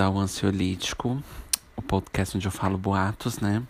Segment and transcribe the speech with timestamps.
[0.00, 1.22] Ao Ansiolítico,
[1.76, 3.62] o podcast onde eu falo boatos, né?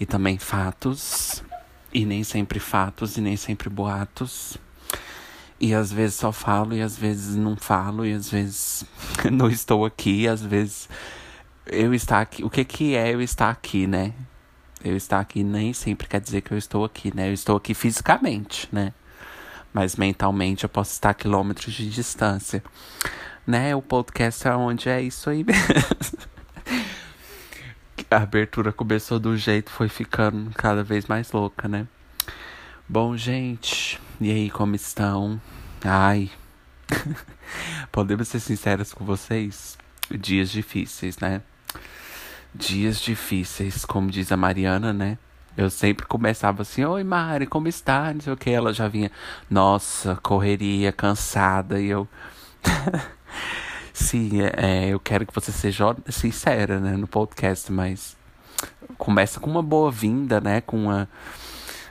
[0.00, 1.44] E também fatos,
[1.92, 4.56] e nem sempre fatos, e nem sempre boatos.
[5.60, 8.86] E às vezes só falo, e às vezes não falo, e às vezes
[9.30, 10.88] não estou aqui, às vezes
[11.66, 12.42] eu estar aqui.
[12.42, 14.14] O que, que é eu estar aqui, né?
[14.82, 17.28] Eu estar aqui nem sempre quer dizer que eu estou aqui, né?
[17.28, 18.94] Eu estou aqui fisicamente, né?
[19.74, 22.62] Mas mentalmente eu posso estar a quilômetros de distância
[23.46, 23.74] né?
[23.74, 25.62] O podcast é onde é isso aí mesmo.
[28.10, 31.86] A abertura começou do jeito, foi ficando cada vez mais louca, né?
[32.88, 35.40] Bom, gente, e aí, como estão?
[35.82, 36.30] Ai,
[37.90, 39.76] podemos ser sinceros com vocês?
[40.10, 41.42] Dias difíceis, né?
[42.54, 45.18] Dias difíceis, como diz a Mariana, né?
[45.56, 48.12] Eu sempre começava assim, oi Mari, como está?
[48.12, 48.50] Não sei o que.
[48.50, 49.10] Ela já vinha,
[49.48, 51.80] nossa, correria, cansada.
[51.80, 52.08] E eu.
[53.92, 58.16] Sim, é, é, eu quero que você seja sincera, né, no podcast, mas
[58.98, 61.08] começa com uma boa-vinda, né, com uma,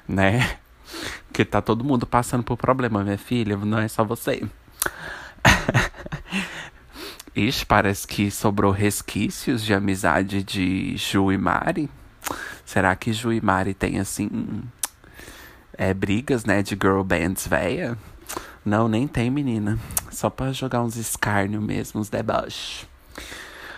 [0.07, 0.57] né,
[1.31, 4.43] que tá todo mundo passando por problema, minha filha, não é só você.
[7.33, 11.89] Ixi, parece que sobrou resquícios de amizade de Ju e Mari.
[12.65, 14.61] Será que Ju e Mari tem, assim,
[15.77, 17.97] é, brigas, né, de girl bands véia?
[18.65, 19.77] Não, nem tem, menina.
[20.11, 22.87] Só pra jogar uns escárnio mesmo, uns deboches.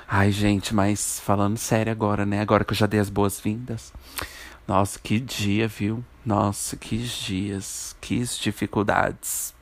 [0.07, 2.39] Ai, gente, mas falando sério agora, né?
[2.39, 3.91] Agora que eu já dei as boas-vindas.
[4.67, 6.03] Nossa, que dia, viu?
[6.23, 9.53] Nossa, que dias, que dificuldades.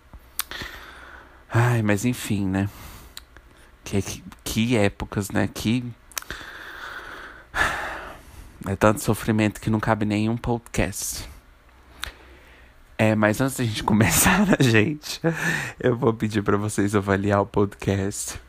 [1.50, 2.70] Ai, mas enfim, né?
[3.84, 5.50] Que, que, que épocas, né?
[5.54, 5.84] Que.
[8.66, 11.30] É tanto sofrimento que não cabe nenhum podcast.
[13.04, 15.20] É, mas antes da gente começar, né, gente,
[15.78, 18.40] eu vou pedir para vocês avaliar o podcast.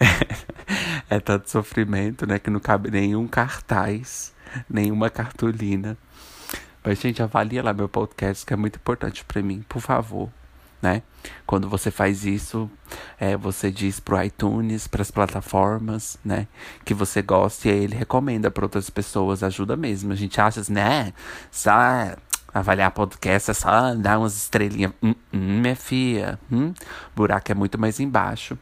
[0.00, 4.32] É, é tanto sofrimento, né, que não cabe nenhum cartaz,
[4.70, 5.98] nenhuma cartolina.
[6.82, 10.30] Mas, gente, avalia lá meu podcast, que é muito importante para mim, por favor.
[10.80, 11.02] Né?
[11.46, 12.70] Quando você faz isso,
[13.20, 16.46] é, você diz pro iTunes, para as plataformas, né,
[16.84, 20.10] que você gosta e ele recomenda para outras pessoas, ajuda mesmo.
[20.10, 21.12] A gente acha, assim, né,
[21.50, 21.72] só
[22.54, 24.92] Avaliar podcast é só dar umas estrelinhas.
[25.02, 26.38] Hum, hum, minha filha.
[26.52, 26.72] Hum,
[27.16, 28.56] buraco é muito mais embaixo.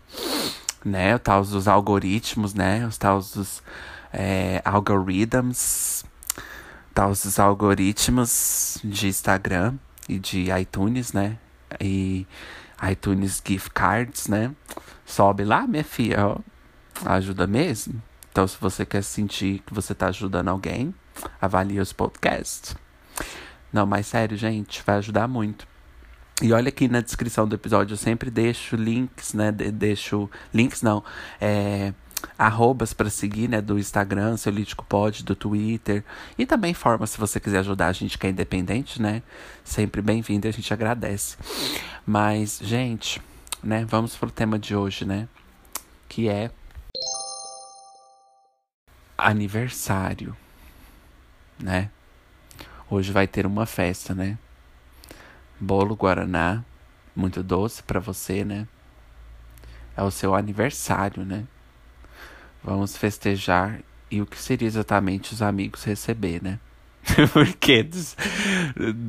[0.83, 1.15] Né?
[1.15, 2.87] Os tais dos algoritmos, né?
[2.87, 3.63] Os tais dos
[4.11, 6.07] é, algorithms.
[6.95, 9.75] Tais dos algoritmos de Instagram
[10.09, 11.37] e de iTunes, né?
[11.79, 12.27] E
[12.91, 14.53] iTunes gift cards, né?
[15.05, 16.39] Sobe lá, minha filha, ó.
[17.05, 18.03] Ajuda mesmo.
[18.31, 20.95] Então, se você quer sentir que você está ajudando alguém,
[21.39, 22.75] avalie os podcasts.
[23.73, 25.67] Não, mas sério, gente, vai ajudar muito.
[26.43, 29.53] E olha aqui na descrição do episódio, eu sempre deixo links, né?
[29.53, 30.29] De deixo.
[30.53, 31.05] Links não.
[31.41, 31.95] É,
[32.39, 33.61] arrobas para seguir, né?
[33.61, 36.05] Do Instagram, seu Lítico Pod, do Twitter.
[36.37, 39.23] E também forma se você quiser ajudar a gente que é independente, né?
[39.65, 41.37] Sempre bem-vindo, a gente agradece.
[42.05, 43.23] Mas, gente,
[43.63, 43.85] né?
[43.89, 45.29] Vamos pro tema de hoje, né?
[46.09, 46.51] Que é.
[49.17, 50.37] Aniversário,
[51.59, 51.91] né?
[52.93, 54.37] Hoje vai ter uma festa, né?
[55.59, 56.63] Bolo Guaraná,
[57.17, 58.69] muito doce para você, né?
[59.97, 61.47] É o seu aniversário, né?
[62.63, 63.81] Vamos festejar
[64.11, 66.61] e o que seria exatamente os amigos receber, né?
[67.33, 67.89] porque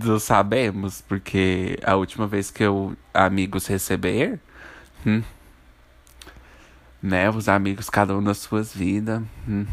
[0.02, 4.40] não sabemos, porque a última vez que eu amigos receber,
[5.06, 5.22] hum,
[7.02, 7.30] né?
[7.30, 9.22] Os amigos cada um nas suas vidas.
[9.46, 9.66] Hum.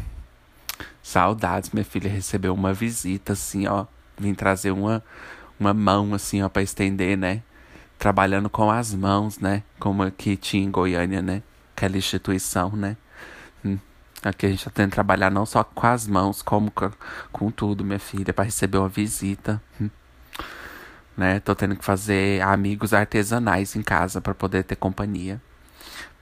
[1.00, 3.86] Saudades, minha filha recebeu uma visita assim, ó
[4.20, 5.02] vim trazer uma,
[5.58, 7.42] uma mão, assim, ó, pra estender, né?
[7.98, 9.62] Trabalhando com as mãos, né?
[9.78, 11.42] Como aqui tinha em Goiânia, né?
[11.76, 12.96] Aquela instituição, né?
[13.64, 13.78] Hum.
[14.22, 16.90] Aqui a gente tá tentando trabalhar não só com as mãos, como com,
[17.32, 19.60] com tudo, minha filha, para receber uma visita.
[19.80, 19.90] Hum.
[21.16, 21.40] Né?
[21.40, 25.40] Tô tendo que fazer amigos artesanais em casa para poder ter companhia.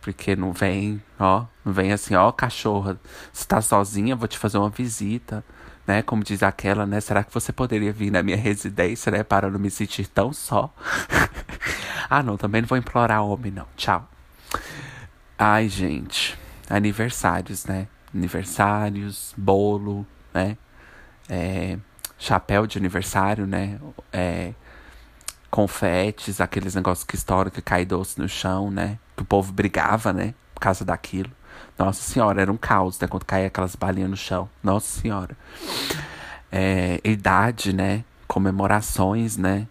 [0.01, 2.99] Porque não vem, ó, não vem assim, ó, cachorra,
[3.33, 5.45] você tá sozinha, vou te fazer uma visita
[5.89, 6.03] né?
[6.03, 7.01] Como diz aquela, né?
[7.01, 9.23] Será que você poderia vir na minha residência, né?
[9.23, 10.73] Para não me sentir tão só?
[12.11, 13.67] ah, não, também não vou implorar homem, não.
[13.75, 14.07] Tchau.
[15.39, 16.39] Ai, gente.
[16.69, 17.89] Aniversários, né?
[18.15, 20.59] Aniversários, bolo, né?
[21.27, 21.79] É,
[22.19, 23.81] chapéu de aniversário, né?
[24.13, 24.53] É,
[25.51, 28.99] confetes, aqueles negócios que estouram, que cai doce no chão, né?
[29.17, 30.35] Que o povo brigava, né?
[30.55, 31.31] Por causa daquilo.
[31.79, 33.07] Nossa senhora, era um caos, né?
[33.07, 34.51] Quando caía aquelas balinhas no chão.
[34.63, 35.37] Nossa senhora.
[36.51, 38.05] É, idade, né?
[38.27, 39.69] Comemorações, né?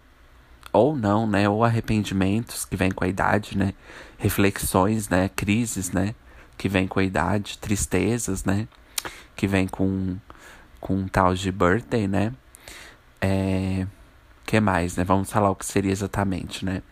[0.72, 1.48] Ou não, né?
[1.48, 3.74] Ou arrependimentos que vêm com a idade, né?
[4.16, 5.28] Reflexões, né?
[5.36, 6.14] Crises, né?
[6.58, 8.66] que vem com a idade, tristezas, né?
[9.36, 10.16] Que vem com,
[10.80, 12.34] com um tal de birthday, né?
[13.20, 13.86] É,
[14.44, 15.04] que mais, né?
[15.04, 16.82] Vamos falar o que seria exatamente, né?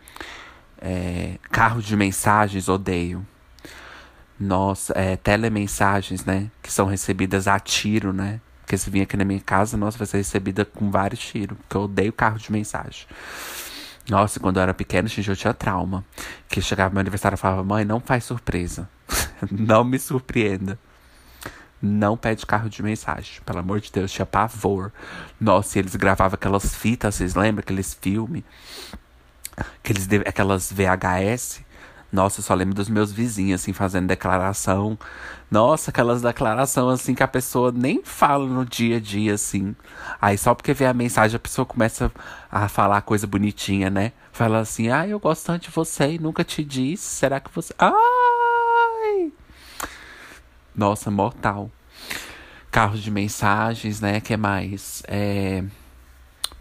[0.81, 3.27] É, carro de mensagens, odeio.
[4.39, 6.49] Nossa, é, telemensagens, né?
[6.61, 8.39] Que são recebidas a tiro, né?
[8.61, 11.57] Porque se vir aqui na minha casa, nossa, vai ser recebida com vários tiros.
[11.57, 13.07] Porque eu odeio carro de mensagem.
[14.09, 16.05] Nossa, quando eu era pequeno, gente, eu tinha trauma.
[16.47, 18.89] Que chegava meu aniversário e falava, mãe, não faz surpresa.
[19.49, 20.77] não me surpreenda.
[21.81, 23.41] Não pede carro de mensagem.
[23.45, 24.91] Pelo amor de Deus, tinha pavor.
[25.39, 27.61] Nossa, e eles gravavam aquelas fitas, vocês lembram?
[27.61, 28.43] Aqueles filmes.
[29.55, 31.61] Aqueles, aquelas VHS.
[32.11, 34.97] Nossa, eu só lembro dos meus vizinhos, assim, fazendo declaração.
[35.51, 39.75] Nossa, aquelas declarações, assim, que a pessoa nem fala no dia a dia, assim.
[40.21, 42.11] Aí só porque vê a mensagem, a pessoa começa
[42.49, 44.13] a falar coisa bonitinha, né?
[44.31, 47.03] Fala assim, ah, eu gosto tanto de você e nunca te disse.
[47.03, 47.73] Será que você.
[47.77, 49.31] Ai!
[50.75, 51.69] Nossa, mortal.
[52.71, 54.21] Carros de mensagens, né?
[54.21, 55.03] que mais?
[55.07, 55.63] É...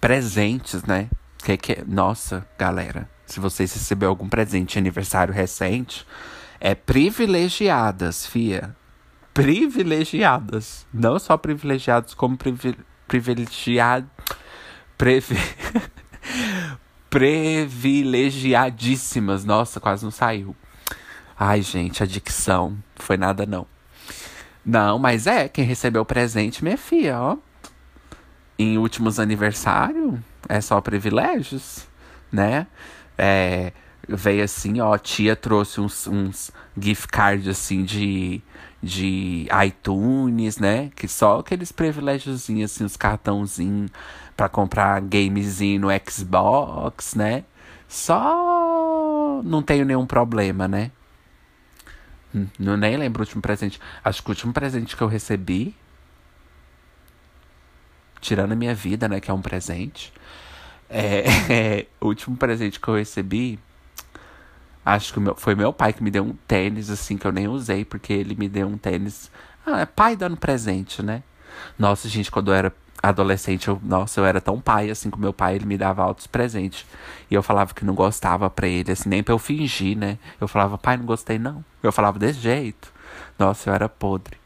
[0.00, 1.08] Presentes, né?
[1.38, 1.84] Que, que...
[1.86, 3.15] Nossa, galera.
[3.26, 6.06] Se vocês receberam algum presente de aniversário recente,
[6.60, 8.76] é privilegiadas, fia.
[9.34, 10.86] Privilegiadas.
[10.94, 14.08] Não só privilegiados, como privi privilegiados.
[14.96, 15.36] Privi
[17.10, 19.44] privilegiadíssimas.
[19.44, 20.56] Nossa, quase não saiu.
[21.38, 22.78] Ai, gente, a dicção.
[22.94, 23.66] Foi nada, não.
[24.64, 27.36] Não, mas é, quem recebeu o presente, minha filha, ó.
[28.58, 30.18] Em últimos aniversários,
[30.48, 31.86] é só privilégios,
[32.32, 32.66] né?
[33.18, 33.72] É,
[34.08, 38.40] veio assim, ó, tia trouxe uns, uns gift cards assim de,
[38.82, 40.90] de iTunes, né?
[40.94, 43.90] Que só aqueles privilégiozinhos, assim, os cartãozinhos
[44.36, 47.44] para comprar gamezinho no Xbox, né?
[47.88, 50.90] Só não tenho nenhum problema, né?
[52.58, 53.80] Não nem lembro o último presente.
[54.04, 55.74] Acho que o último presente que eu recebi,
[58.20, 60.12] tirando a minha vida, né, que é um presente,
[60.88, 63.58] é, é o último presente que eu recebi,
[64.84, 67.84] acho que foi meu pai que me deu um tênis assim que eu nem usei
[67.84, 69.30] porque ele me deu um tênis.
[69.64, 71.22] Ah, é pai dando presente, né?
[71.78, 72.72] Nossa, gente, quando eu era
[73.02, 76.26] adolescente, eu, nossa, eu era tão pai assim com meu pai, ele me dava altos
[76.26, 76.84] presentes.
[77.30, 80.18] E eu falava que não gostava pra ele, assim, nem pra eu fingir, né?
[80.40, 81.64] Eu falava, pai, não gostei não.
[81.82, 82.92] Eu falava desse jeito.
[83.38, 84.36] Nossa, eu era podre.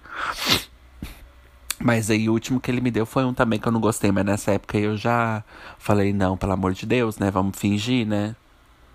[1.83, 4.13] Mas aí o último que ele me deu foi um também que eu não gostei,
[4.13, 5.43] mas nessa época eu já
[5.79, 7.31] falei, não, pelo amor de Deus, né?
[7.31, 8.37] Vamos fingir, né?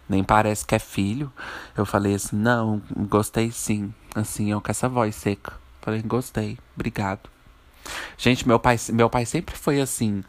[0.07, 1.33] Nem parece que é filho.
[1.75, 3.91] Eu falei assim, não, gostei sim.
[4.13, 5.53] Assim, eu com essa voz seca.
[5.81, 7.34] Falei, gostei, obrigado.
[8.17, 10.23] Gente, meu pai, meu pai sempre foi assim,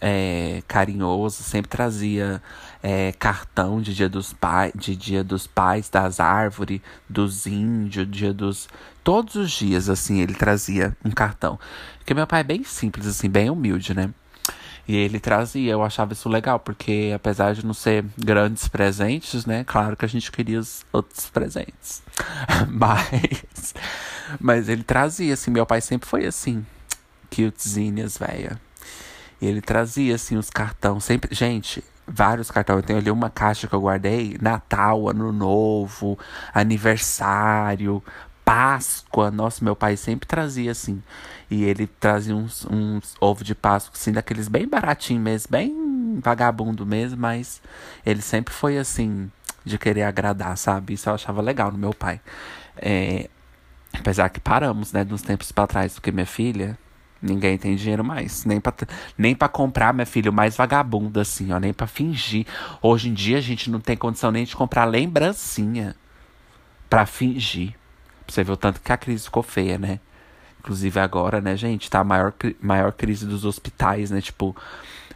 [0.00, 2.42] é, carinhoso, sempre trazia
[2.82, 8.32] é, cartão de dia dos pais, de dia dos pais, das árvores, dos índios, dia
[8.32, 8.68] dos.
[9.04, 11.58] Todos os dias, assim, ele trazia um cartão.
[11.98, 14.10] Porque meu pai é bem simples, assim, bem humilde, né?
[14.88, 19.64] E ele trazia, eu achava isso legal, porque apesar de não ser grandes presentes, né?
[19.64, 22.02] Claro que a gente queria os outros presentes.
[22.70, 23.74] mas,
[24.40, 26.64] mas ele trazia, assim, meu pai sempre foi assim
[27.30, 28.60] cutezinhas, velha.
[29.40, 31.04] E ele trazia, assim, os cartões.
[31.04, 31.34] Sempre.
[31.34, 32.78] Gente, vários cartões.
[32.78, 36.18] Eu tenho ali uma caixa que eu guardei: Natal, Ano Novo,
[36.54, 38.02] aniversário,
[38.44, 39.30] Páscoa.
[39.30, 41.02] Nossa, meu pai sempre trazia, assim.
[41.50, 46.84] E ele trazia uns, uns ovos de Páscoa, assim, daqueles bem baratinhos mesmo, bem vagabundo
[46.86, 47.60] mesmo, mas
[48.04, 49.30] ele sempre foi assim,
[49.64, 50.94] de querer agradar, sabe?
[50.94, 52.20] Isso eu achava legal no meu pai.
[52.76, 53.28] É,
[53.92, 56.78] apesar que paramos, né, nos tempos para trás, porque minha filha,
[57.20, 58.44] Ninguém tem dinheiro mais.
[58.44, 58.72] Nem pra,
[59.16, 61.58] nem pra comprar, minha filha, o mais vagabundo, assim, ó.
[61.58, 62.46] Nem pra fingir.
[62.82, 65.96] Hoje em dia a gente não tem condição nem de comprar lembrancinha
[66.90, 67.74] pra fingir.
[68.28, 70.00] Você o tanto que a crise ficou feia, né?
[70.60, 71.88] Inclusive agora, né, gente?
[71.88, 74.20] Tá a maior, maior crise dos hospitais, né?
[74.20, 74.54] Tipo,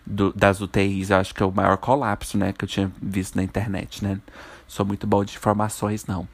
[0.07, 1.11] do, das UTIs.
[1.11, 2.53] Eu acho que é o maior colapso, né?
[2.53, 4.21] Que eu tinha visto na internet, né?
[4.67, 6.29] Sou muito bom de informações, não.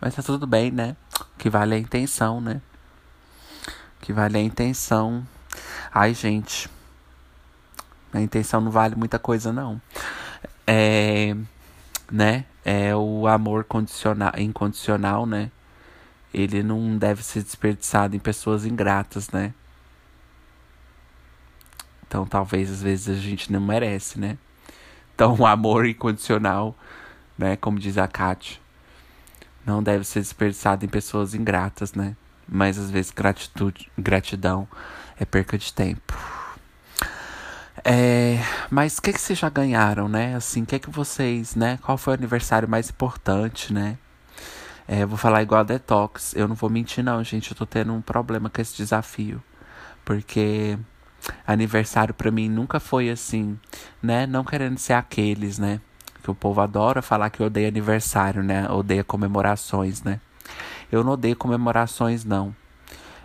[0.01, 0.97] Mas tá tudo bem, né?
[1.39, 2.61] Que vale a intenção, né?
[4.01, 5.27] Que vale a intenção.
[5.93, 6.69] Ai, gente.
[8.13, 9.81] A intenção não vale muita coisa, não.
[10.67, 11.35] É.
[12.11, 12.45] Né?
[12.65, 15.51] É o amor condicional, incondicional, né?
[16.35, 19.55] Ele não deve ser desperdiçado em pessoas ingratas, né?
[22.07, 24.37] Então talvez às vezes a gente não merece, né?
[25.23, 26.77] Então o amor incondicional,
[27.39, 27.55] né?
[27.55, 28.59] Como diz a Kátia,
[29.65, 32.17] não deve ser desperdiçado em pessoas ingratas, né?
[32.49, 34.67] Mas às vezes gratitude, gratidão
[35.17, 36.13] é perca de tempo.
[37.85, 40.35] É, mas o que, que vocês já ganharam, né?
[40.35, 41.79] Assim, o que, que vocês, né?
[41.83, 43.99] Qual foi o aniversário mais importante, né?
[44.89, 46.35] É, vou falar igual a Detox.
[46.35, 47.53] Eu não vou mentir, não, gente.
[47.53, 49.41] Eu tô tendo um problema com esse desafio.
[50.05, 50.77] Porque
[51.47, 53.59] aniversário para mim nunca foi assim,
[54.03, 54.27] né?
[54.27, 55.81] Não querendo ser aqueles, né?
[56.23, 58.69] Que o povo adora falar que odeia aniversário, né?
[58.71, 60.21] Odeia comemorações, né?
[60.91, 62.55] Eu não odeio comemorações, não.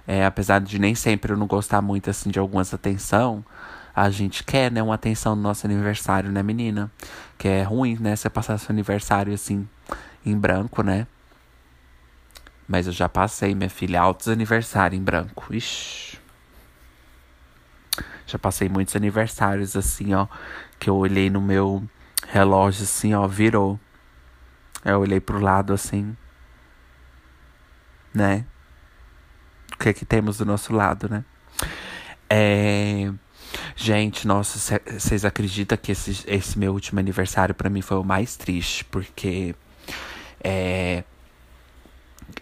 [0.08, 3.44] É, apesar de nem sempre eu não gostar muito, assim, de algumas atenção,
[3.94, 6.89] a gente quer, né, uma atenção no nosso aniversário, né, menina?
[7.38, 9.68] Que é ruim, né, você passar seu aniversário, assim,
[10.25, 11.08] em branco, né?
[12.68, 15.54] Mas eu já passei, minha filha, altos aniversário em branco.
[15.54, 16.17] Ixi.
[18.28, 20.28] Já passei muitos aniversários, assim, ó,
[20.80, 21.84] que eu olhei no meu
[22.28, 23.80] relógio, assim, ó, virou.
[24.86, 26.16] Eu olhei pro lado, assim,
[28.14, 28.46] né?
[29.74, 31.24] O que é que temos do nosso lado, né?
[32.30, 33.12] É...
[33.76, 38.36] Gente, nossa, vocês acreditam que esse, esse meu último aniversário para mim foi o mais
[38.36, 38.84] triste?
[38.86, 39.56] Porque
[40.44, 41.04] é,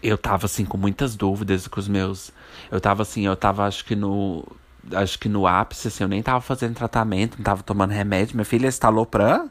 [0.02, 2.32] eu tava assim com muitas dúvidas com os meus.
[2.70, 4.44] Eu tava assim, eu tava acho que no.
[4.92, 8.36] Acho que no ápice, assim, eu nem tava fazendo tratamento, não tava tomando remédio.
[8.36, 9.46] Minha filha instalou pra.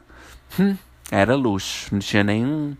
[0.58, 0.76] Hum,
[1.10, 1.88] era luxo.
[1.92, 2.76] Não tinha nenhum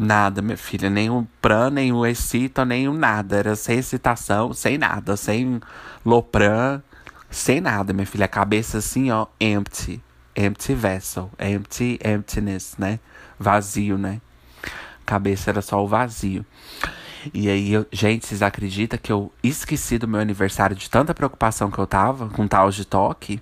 [0.00, 0.88] Nada, minha filha.
[0.88, 3.36] Nem o Pran, nem o Excita, nem o nada.
[3.36, 5.16] Era sem excitação, sem nada.
[5.16, 5.60] Sem
[6.06, 6.80] Lopran,
[7.28, 8.26] sem nada, minha filha.
[8.26, 10.00] A cabeça assim, ó, empty.
[10.36, 11.30] Empty vessel.
[11.36, 13.00] Empty, emptiness, né?
[13.36, 14.20] Vazio, né?
[15.02, 16.46] A cabeça era só o vazio.
[17.32, 21.70] E aí, eu, gente, vocês acreditam que eu esqueci do meu aniversário de tanta preocupação
[21.70, 23.40] que eu tava com tal de toque?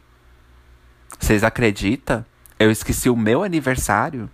[1.19, 2.25] Vocês acreditam?
[2.59, 4.31] Eu esqueci o meu aniversário?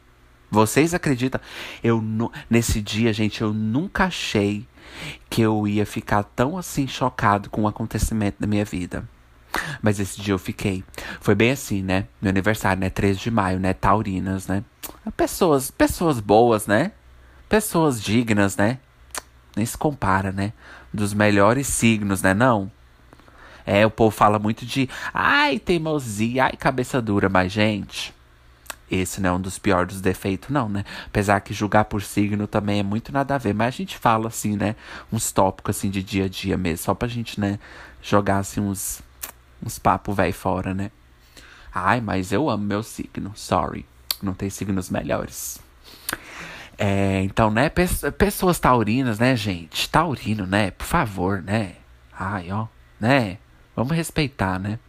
[0.50, 1.40] Vocês acreditam?
[1.82, 2.02] Eu
[2.48, 4.66] nesse dia, gente, eu nunca achei
[5.30, 9.08] que eu ia ficar tão assim chocado com o acontecimento da minha vida.
[9.80, 10.84] Mas esse dia eu fiquei.
[11.20, 12.06] Foi bem assim, né?
[12.20, 12.90] Meu aniversário, né?
[12.90, 13.72] 13 de maio, né?
[13.72, 14.64] Taurinas, né?
[15.16, 16.92] Pessoas, pessoas boas, né?
[17.48, 18.78] Pessoas dignas, né?
[19.56, 20.52] Nem se compara, né?
[20.92, 22.34] Dos melhores signos, né?
[22.34, 22.70] Não.
[23.64, 28.12] É, o povo fala muito de ai, teimosia, ai, cabeça dura, mas gente,
[28.92, 30.84] esse não é um dos piores defeitos, não, né?
[31.06, 33.54] Apesar que julgar por signo também é muito nada a ver.
[33.54, 34.76] Mas a gente fala assim, né?
[35.10, 36.84] Uns tópicos assim de dia a dia mesmo.
[36.84, 37.58] Só pra gente, né?
[38.02, 39.00] Jogar assim uns,
[39.64, 40.90] uns papos velho fora, né?
[41.74, 43.32] Ai, mas eu amo meu signo.
[43.34, 43.86] Sorry.
[44.22, 45.58] Não tem signos melhores.
[46.84, 47.70] É, então, né?
[48.18, 49.88] Pessoas taurinas, né, gente?
[49.88, 50.72] Taurino, né?
[50.72, 51.76] Por favor, né?
[52.12, 52.66] Ai, ó,
[53.00, 53.38] né?
[53.76, 54.80] Vamos respeitar, né?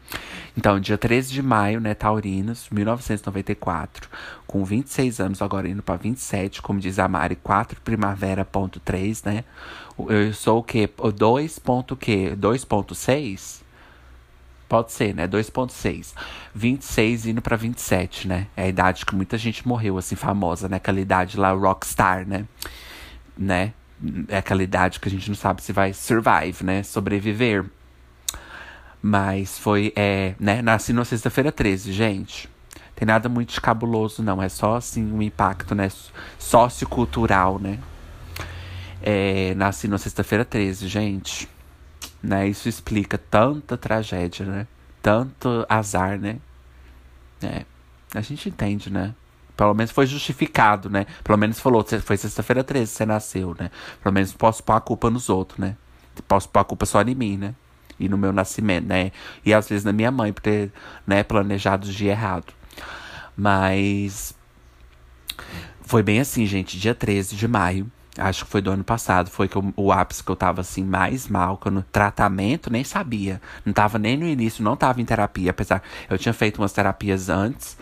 [0.57, 4.09] Então, dia 13 de maio, né, Taurinos, 1994,
[4.45, 9.23] com 26 anos, agora indo para 27, como diz a Mari, 4 primavera ponto 3,
[9.23, 9.43] né?
[10.09, 10.89] Eu sou o quê?
[11.15, 12.35] 2 ponto quê?
[12.35, 13.62] 2.6?
[14.73, 15.27] Pode ser, né?
[15.27, 16.15] 2.6.
[16.55, 18.47] 26 indo para 27, né?
[18.57, 20.77] É a idade que muita gente morreu, assim, famosa, né?
[20.77, 22.47] Aquela idade lá, rockstar, né?
[23.37, 23.71] Né?
[24.27, 26.81] É aquela idade que a gente não sabe se vai survive, né?
[26.81, 27.65] Sobreviver.
[28.99, 30.59] Mas foi, é, né?
[30.63, 32.49] Nasci na sexta-feira 13, gente.
[32.95, 34.41] Tem nada muito cabuloso, não.
[34.41, 35.87] É só, assim, um impacto, né?
[36.39, 37.77] Sociocultural, né?
[39.03, 41.52] É, nasci na sexta-feira 13, gente.
[42.23, 42.47] Né?
[42.47, 44.67] Isso explica tanta tragédia, né?
[45.01, 46.37] Tanto azar, né?
[47.41, 47.65] É,
[48.15, 49.13] a gente entende, né?
[49.57, 51.05] Pelo menos foi justificado, né?
[51.23, 53.69] Pelo menos falou, foi sexta-feira 13 você nasceu, né?
[54.01, 55.75] Pelo menos posso pôr a culpa nos outros, né?
[56.27, 57.53] Posso pôr a culpa só em mim, né?
[57.99, 59.11] e no meu nascimento, né?
[59.45, 60.71] E às vezes na minha mãe por ter,
[61.05, 62.53] né, planejado dia errado.
[63.35, 64.35] Mas
[65.81, 69.29] foi bem assim, gente, dia 13 de maio, Acho que foi do ano passado.
[69.29, 71.58] Foi que eu, o ápice que eu tava assim, mais mal.
[71.58, 73.41] Que eu no tratamento nem sabia.
[73.65, 75.51] Não tava nem no início, não tava em terapia.
[75.51, 77.77] Apesar, eu tinha feito umas terapias antes.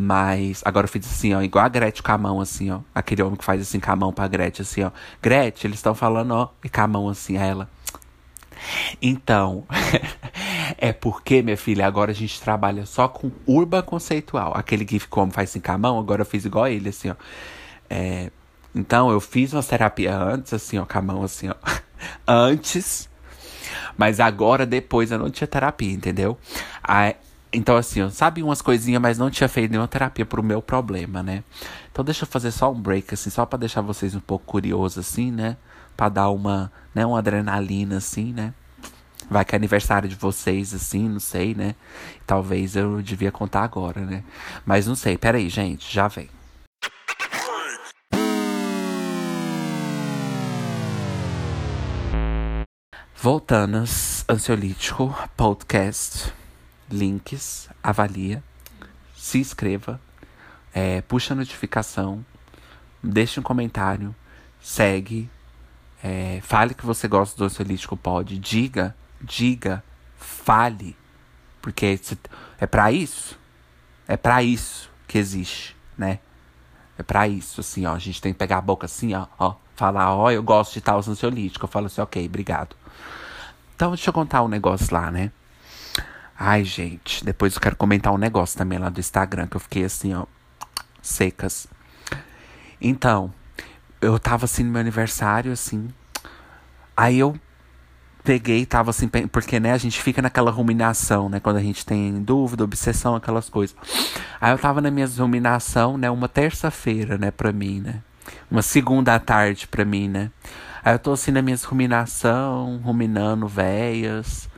[0.00, 2.80] Mas agora eu fiz assim, ó, igual a Gretchen com a mão, assim, ó.
[2.94, 4.92] Aquele homem que faz assim com a mão pra Gretchen, assim, ó.
[5.20, 7.68] Gretchen, eles estão falando, ó, e com a mão assim, a ela.
[9.02, 9.64] Então,
[10.78, 14.52] é porque, minha filha, agora a gente trabalha só com urba conceitual.
[14.54, 17.14] Aquele GIF como faz assim com a mão, agora eu fiz igual ele, assim, ó.
[17.90, 18.30] É,
[18.74, 21.54] então, eu fiz uma terapia antes, assim, ó, com a mão, assim, ó.
[22.26, 23.08] antes.
[23.96, 26.38] Mas agora, depois, eu não tinha terapia, entendeu?
[26.82, 27.16] Aí,
[27.52, 31.22] então, assim, eu sabia umas coisinhas, mas não tinha feito nenhuma terapia pro meu problema,
[31.22, 31.42] né?
[31.90, 34.98] Então, deixa eu fazer só um break, assim, só para deixar vocês um pouco curiosos,
[34.98, 35.56] assim, né?
[35.96, 38.52] Pra dar uma, né, uma adrenalina, assim, né?
[39.30, 41.74] Vai que é aniversário de vocês, assim, não sei, né?
[42.26, 44.22] Talvez eu devia contar agora, né?
[44.64, 46.28] Mas não sei, peraí, gente, já vem.
[53.20, 56.32] Voltanas Ansiolítico Podcast
[56.88, 58.44] links, avalia,
[59.16, 60.00] se inscreva,
[60.72, 62.24] é, puxa a notificação,
[63.02, 64.14] deixe um comentário,
[64.60, 65.28] segue,
[66.00, 69.82] é, fale que você gosta do ansiolítico pode, diga, diga,
[70.16, 70.96] fale,
[71.60, 71.98] porque
[72.60, 73.36] é para isso,
[74.06, 76.20] é para isso que existe, né?
[76.96, 79.56] É para isso, assim, ó, a gente tem que pegar a boca assim, ó, ó,
[79.78, 82.74] falar, ó, eu gosto de tal ansiolítico, eu falo assim, ok, obrigado.
[83.76, 85.30] Então, deixa eu contar um negócio lá, né?
[86.36, 89.84] Ai, gente, depois eu quero comentar um negócio também lá do Instagram, que eu fiquei
[89.84, 90.26] assim, ó,
[91.00, 91.68] secas.
[92.80, 93.32] Então,
[94.00, 95.88] eu tava assim no meu aniversário, assim.
[96.96, 97.38] Aí eu
[98.24, 102.20] peguei, tava assim, porque, né, a gente fica naquela ruminação, né, quando a gente tem
[102.20, 103.76] dúvida, obsessão, aquelas coisas.
[104.40, 108.02] Aí eu tava na minha ruminação, né, uma terça-feira, né, pra mim, né.
[108.50, 110.30] Uma segunda à tarde pra mim, né.
[110.84, 114.48] Aí eu tô assim na minha ruminação, ruminando véias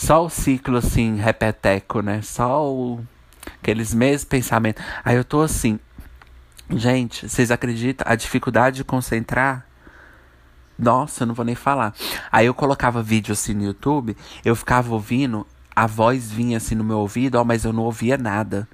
[0.00, 2.22] só o ciclo, assim, repeteco, né?
[2.22, 3.04] Só o...
[3.60, 4.82] aqueles mesmos pensamentos.
[5.04, 5.78] Aí eu tô assim.
[6.70, 8.10] Gente, vocês acreditam?
[8.10, 9.66] A dificuldade de concentrar.
[10.78, 11.94] Nossa, eu não vou nem falar.
[12.32, 15.46] Aí eu colocava vídeo assim no YouTube, eu ficava ouvindo
[15.80, 18.68] a voz vinha assim no meu ouvido, ó, mas eu não ouvia nada.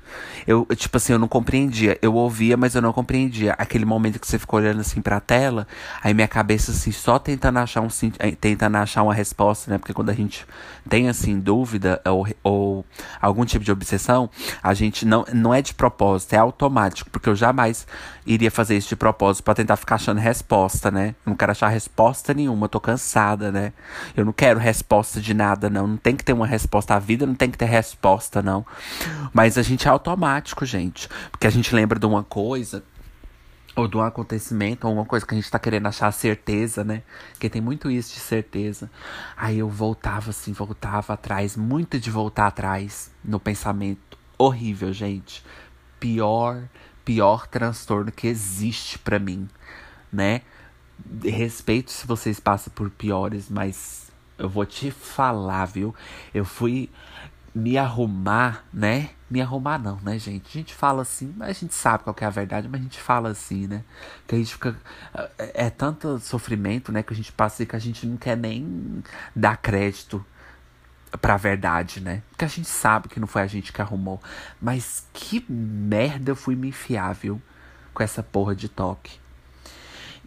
[0.44, 1.96] Eu, tipo assim, eu não compreendia.
[2.02, 3.52] Eu ouvia, mas eu não compreendia.
[3.52, 5.68] Aquele momento que você ficou olhando assim pra tela,
[6.02, 7.86] aí minha cabeça assim, só tentando achar um
[8.18, 9.78] eh, tentando achar uma resposta, né?
[9.78, 10.44] Porque quando a gente
[10.88, 12.84] tem assim dúvida ou, ou
[13.22, 14.28] algum tipo de obsessão,
[14.60, 17.86] a gente não não é de propósito, é automático, porque eu jamais
[18.26, 21.14] iria fazer isso de propósito para tentar ficar achando resposta, né?
[21.24, 23.72] Eu não quero achar resposta nenhuma, eu tô cansada, né?
[24.16, 25.86] Eu não quero resposta de nada, não.
[25.86, 26.95] Não tem que ter uma resposta.
[26.96, 28.64] A vida não tem que ter resposta, não.
[29.32, 31.08] Mas a gente é automático, gente.
[31.30, 32.82] Porque a gente lembra de uma coisa
[33.74, 37.02] ou de um acontecimento, ou uma coisa que a gente tá querendo achar certeza, né?
[37.32, 38.90] Porque tem muito isso de certeza.
[39.36, 44.16] Aí eu voltava assim, voltava atrás, muito de voltar atrás no pensamento.
[44.38, 45.44] Horrível, gente.
[46.00, 46.62] Pior
[47.06, 49.48] pior transtorno que existe para mim,
[50.12, 50.42] né?
[51.22, 54.05] Respeito se vocês passam por piores, mas
[54.38, 55.94] eu vou te falar, viu?
[56.34, 56.90] Eu fui
[57.54, 59.10] me arrumar, né?
[59.30, 60.46] Me arrumar não, né, gente?
[60.46, 63.00] A gente fala assim, mas a gente sabe qual é a verdade, mas a gente
[63.00, 63.82] fala assim, né?
[64.26, 64.76] Que a gente fica.
[65.38, 67.02] É, é tanto sofrimento, né?
[67.02, 69.02] Que a gente passa e que a gente não quer nem
[69.34, 70.24] dar crédito
[71.20, 72.22] pra verdade, né?
[72.30, 74.20] Porque a gente sabe que não foi a gente que arrumou.
[74.60, 77.40] Mas que merda eu fui me enfiar, viu?
[77.94, 79.18] Com essa porra de toque.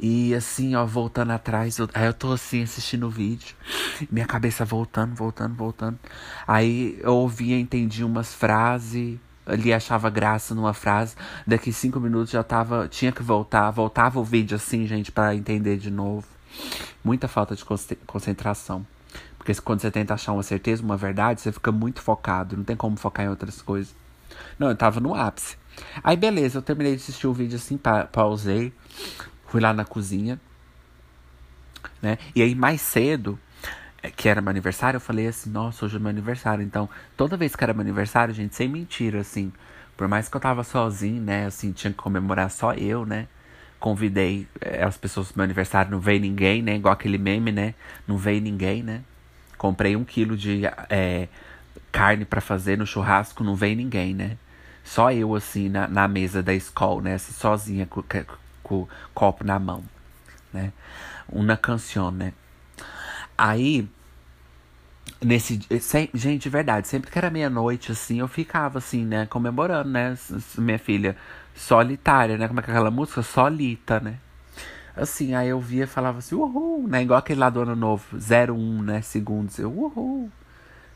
[0.01, 3.53] E assim, ó, voltando atrás, eu, aí eu tô assim assistindo o vídeo,
[4.09, 5.99] minha cabeça voltando, voltando, voltando.
[6.47, 12.41] Aí eu ouvia, entendi umas frases, ali achava graça numa frase, daqui cinco minutos já
[12.43, 16.25] tava, tinha que voltar, voltava o vídeo assim, gente, para entender de novo.
[17.03, 17.65] Muita falta de
[18.05, 18.87] concentração.
[19.37, 22.75] Porque quando você tenta achar uma certeza, uma verdade, você fica muito focado, não tem
[22.75, 23.93] como focar em outras coisas.
[24.57, 25.57] Não, eu tava no ápice.
[26.03, 28.73] Aí beleza, eu terminei de assistir o vídeo assim, pa pausei,
[29.49, 30.39] fui lá na cozinha,
[32.01, 32.17] né?
[32.35, 33.37] E aí mais cedo,
[34.01, 36.63] é, que era meu aniversário, eu falei assim, nossa, hoje é meu aniversário.
[36.63, 39.51] Então, toda vez que era meu aniversário, gente, sem mentira, assim,
[39.97, 43.27] por mais que eu tava sozinho, né, assim, tinha que comemorar só eu, né?
[43.79, 46.75] Convidei é, as pessoas pro meu aniversário, não veio ninguém, né?
[46.75, 47.73] Igual aquele meme, né?
[48.07, 49.01] Não veio ninguém, né?
[49.57, 51.27] Comprei um quilo de é,
[51.91, 54.37] carne para fazer no churrasco, não veio ninguém, né?
[54.83, 57.13] Só eu, assim, na, na mesa da escola, né?
[57.15, 57.87] Assim, sozinha,
[58.69, 59.83] com, o copo na mão,
[60.53, 60.71] né?
[61.27, 62.33] Uma canção, né?
[63.37, 63.89] Aí,
[65.21, 69.25] nesse sem, gente, de verdade, sempre que era meia-noite, assim, eu ficava, assim, né?
[69.25, 70.15] Comemorando, né?
[70.57, 71.17] Minha filha
[71.55, 72.47] solitária, né?
[72.47, 73.23] Como é que é aquela música?
[73.23, 74.17] Solita, né?
[74.95, 77.01] Assim, aí eu via e falava assim, uhul, né?
[77.01, 79.01] Igual aquele lá do ano novo, 01, né?
[79.01, 79.57] Segundos.
[79.57, 80.29] Eu, uhul,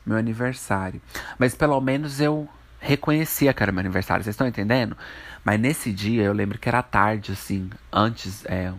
[0.05, 1.01] meu aniversário.
[1.39, 2.47] Mas pelo menos eu
[2.83, 4.95] reconhecia que era meu aniversário, vocês estão entendendo?
[5.43, 8.71] Mas nesse dia eu lembro que era tarde, assim, antes, é,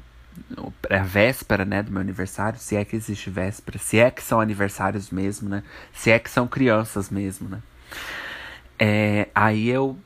[0.91, 4.41] a véspera, né, do meu aniversário, se é que existe véspera, se é que são
[4.41, 5.63] aniversários mesmo, né?
[5.93, 7.61] Se é que são crianças mesmo, né?
[8.79, 9.99] É, aí eu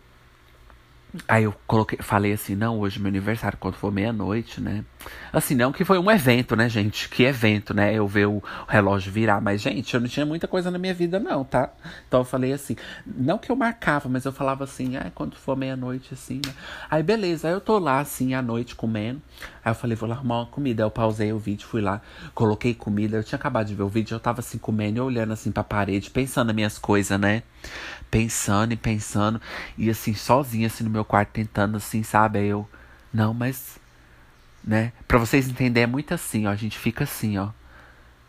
[1.26, 4.84] Aí eu coloquei, falei assim, não, hoje é meu aniversário, quando for meia-noite, né?
[5.32, 7.08] Assim, não que foi um evento, né, gente?
[7.08, 7.94] Que evento, né?
[7.94, 9.40] Eu ver o relógio virar.
[9.40, 11.70] Mas, gente, eu não tinha muita coisa na minha vida, não, tá?
[12.06, 12.76] Então eu falei assim,
[13.06, 16.52] não que eu marcava, mas eu falava assim, ah, quando for meia-noite, assim, né?
[16.90, 19.20] Aí beleza, aí eu tô lá, assim, à noite comendo.
[19.64, 20.82] Aí eu falei, vou lá arrumar uma comida.
[20.82, 22.00] Aí eu pausei o vídeo, fui lá,
[22.34, 23.16] coloquei comida.
[23.16, 26.10] Eu tinha acabado de ver o vídeo, eu tava assim, comendo olhando assim pra parede,
[26.10, 27.42] pensando nas minhas coisas, né?
[28.10, 29.40] Pensando e pensando.
[29.76, 32.44] E assim, sozinha, assim, no meu quarto, tentando, assim, sabe?
[32.46, 32.68] Eu,
[33.12, 33.78] não, mas.
[34.64, 34.92] Né?
[35.06, 36.50] Pra vocês entenderem, é muito assim, ó.
[36.50, 37.50] A gente fica assim, ó.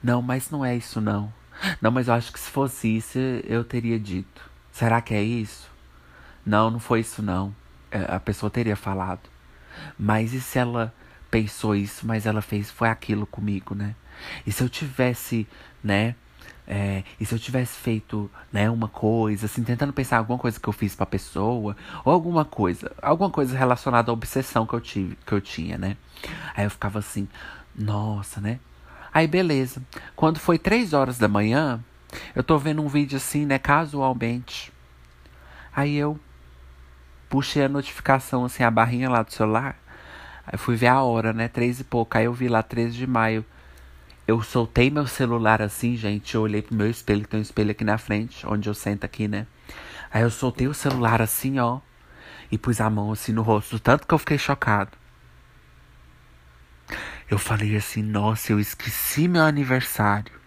[0.01, 1.33] Não, mas não é isso, não.
[1.81, 4.49] Não, mas eu acho que se fosse isso, eu teria dito.
[4.71, 5.69] Será que é isso?
[6.45, 7.53] Não, não foi isso, não.
[7.91, 9.29] É, a pessoa teria falado.
[9.97, 10.93] Mas e se ela
[11.29, 13.95] pensou isso, mas ela fez foi aquilo comigo, né?
[14.45, 15.47] E se eu tivesse,
[15.83, 16.15] né?
[16.67, 20.69] É, e se eu tivesse feito, né, uma coisa, assim, tentando pensar alguma coisa que
[20.69, 21.75] eu fiz pra pessoa,
[22.05, 25.97] ou alguma coisa, alguma coisa relacionada à obsessão que eu tive, que eu tinha, né?
[26.55, 27.27] Aí eu ficava assim,
[27.75, 28.59] nossa, né?
[29.11, 29.81] Aí beleza.
[30.15, 31.83] Quando foi três horas da manhã,
[32.35, 34.71] eu tô vendo um vídeo assim, né, casualmente.
[35.75, 36.19] Aí eu
[37.29, 39.75] puxei a notificação, assim, a barrinha lá do celular.
[40.45, 41.47] Aí fui ver a hora, né?
[41.47, 42.17] Três e pouco.
[42.17, 43.45] Aí eu vi lá, 13 de maio.
[44.29, 46.35] Eu soltei meu celular assim, gente.
[46.35, 49.27] Eu olhei pro meu espelho, tem um espelho aqui na frente, onde eu sento aqui,
[49.27, 49.47] né?
[50.11, 51.79] Aí eu soltei o celular assim, ó.
[52.51, 54.95] E pus a mão assim no rosto, tanto que eu fiquei chocado.
[57.27, 60.39] Eu falei assim, nossa, eu esqueci meu aniversário.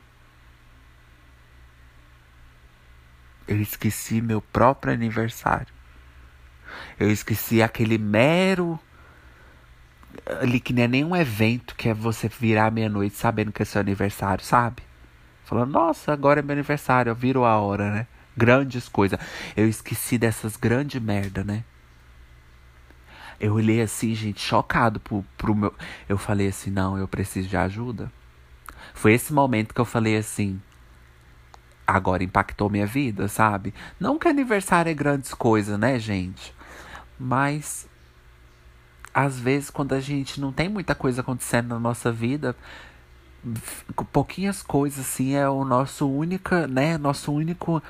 [3.49, 5.75] Eu esqueci meu próprio aniversário.
[7.01, 8.79] Eu esqueci aquele mero
[10.41, 13.81] ali que nem é nenhum evento que é você virar meia-noite sabendo que é seu
[13.81, 14.83] aniversário, sabe?
[15.45, 18.07] Falando, nossa, agora é meu aniversário, virou a hora, né?
[18.37, 19.19] Grandes coisas.
[19.57, 21.65] Eu esqueci dessas grandes merda, né?
[23.39, 25.75] Eu olhei assim, gente, chocado pro, pro meu.
[26.09, 28.11] Eu falei assim, não, eu preciso de ajuda.
[28.95, 30.61] Foi esse momento que eu falei assim.
[31.85, 33.75] Agora impactou minha vida, sabe?
[33.99, 36.55] Não que aniversário é grandes coisas, né, gente?
[37.19, 37.89] Mas
[39.15, 42.57] às vezes, quando a gente não tem muita coisa acontecendo na nossa vida,
[44.13, 47.83] pouquinhas coisas assim é o nosso única, né, nosso único,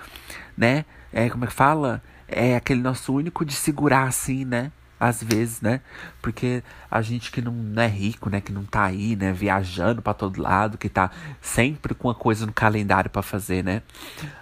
[0.57, 2.03] né, é como é que fala?
[2.27, 4.73] É aquele nosso único de segurar assim, né?
[5.03, 5.81] Às vezes, né?
[6.23, 8.41] Porque a gente que não, não é rico, né?
[8.41, 9.33] Que não tá aí, né?
[9.33, 11.11] Viajando para todo lado, que tá
[11.41, 13.83] sempre com uma coisa no calendário para fazer, né?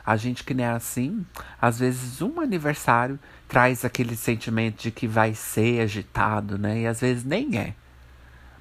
[0.05, 1.25] A gente que não é assim,
[1.59, 3.18] às vezes um aniversário
[3.49, 6.81] traz aquele sentimento de que vai ser agitado, né?
[6.81, 7.75] E às vezes nem é.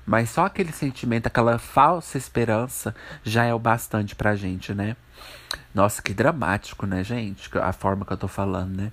[0.05, 4.95] Mas só aquele sentimento, aquela falsa esperança já é o bastante pra gente, né?
[5.75, 7.49] Nossa, que dramático, né, gente?
[7.57, 8.91] A forma que eu tô falando, né?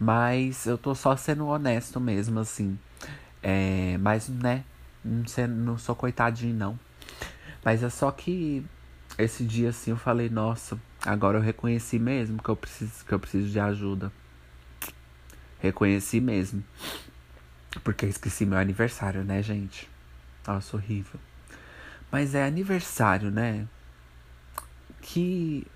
[0.00, 2.78] Mas eu tô só sendo honesto mesmo, assim.
[3.42, 4.64] É, mas, né,
[5.04, 6.80] não, ser, não sou coitadinho, não.
[7.62, 8.64] Mas é só que
[9.18, 13.20] esse dia, assim, eu falei, nossa, agora eu reconheci mesmo que eu preciso, que eu
[13.20, 14.10] preciso de ajuda.
[15.60, 16.64] Reconheci mesmo.
[17.84, 19.86] Porque eu esqueci meu aniversário, né, gente?
[20.46, 21.20] Nossa, horrível.
[22.10, 23.68] Mas é aniversário, né?
[25.02, 25.66] Que.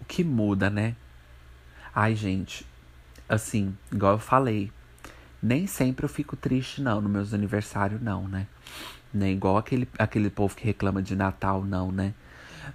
[0.00, 0.94] O que muda, né?
[1.94, 2.66] Ai, gente,
[3.28, 4.72] assim, igual eu falei,
[5.42, 8.46] nem sempre eu fico triste, não, nos meus aniversários, não, né?
[9.12, 12.14] Nem igual aquele, aquele povo que reclama de Natal, não, né?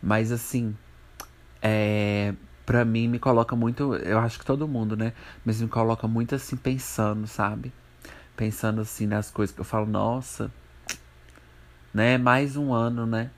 [0.02, 0.76] Mas assim,
[1.62, 2.34] é,
[2.66, 5.14] pra mim me coloca muito, eu acho que todo mundo, né?
[5.46, 7.72] Mas me coloca muito assim, pensando, sabe?
[8.36, 10.52] Pensando assim nas coisas que eu falo, nossa,
[11.94, 12.18] né?
[12.18, 13.30] Mais um ano, né?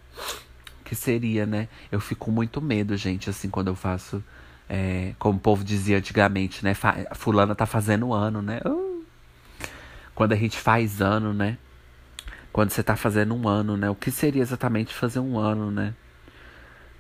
[0.83, 1.67] Que seria, né?
[1.91, 4.23] Eu fico muito medo, gente, assim, quando eu faço
[4.69, 6.73] é, como o povo dizia antigamente, né?
[7.13, 8.59] Fulana tá fazendo ano, né?
[8.65, 9.03] Uh!
[10.13, 11.57] Quando a gente faz ano, né?
[12.51, 13.89] Quando você tá fazendo um ano, né?
[13.89, 15.93] O que seria exatamente fazer um ano, né?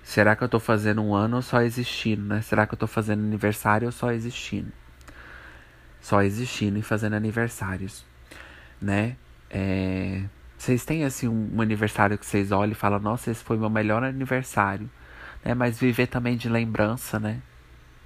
[0.03, 2.41] Será que eu tô fazendo um ano ou só existindo, né?
[2.41, 4.71] Será que eu tô fazendo aniversário ou só existindo?
[6.01, 8.05] Só existindo e fazendo aniversários,
[8.79, 9.15] né?
[9.49, 10.23] É...
[10.57, 14.03] Vocês têm, assim, um, aniversário que vocês olham e falam, nossa, esse foi meu melhor
[14.03, 14.89] aniversário.
[15.43, 15.53] Né?
[15.53, 17.41] Mas viver também de lembrança, né?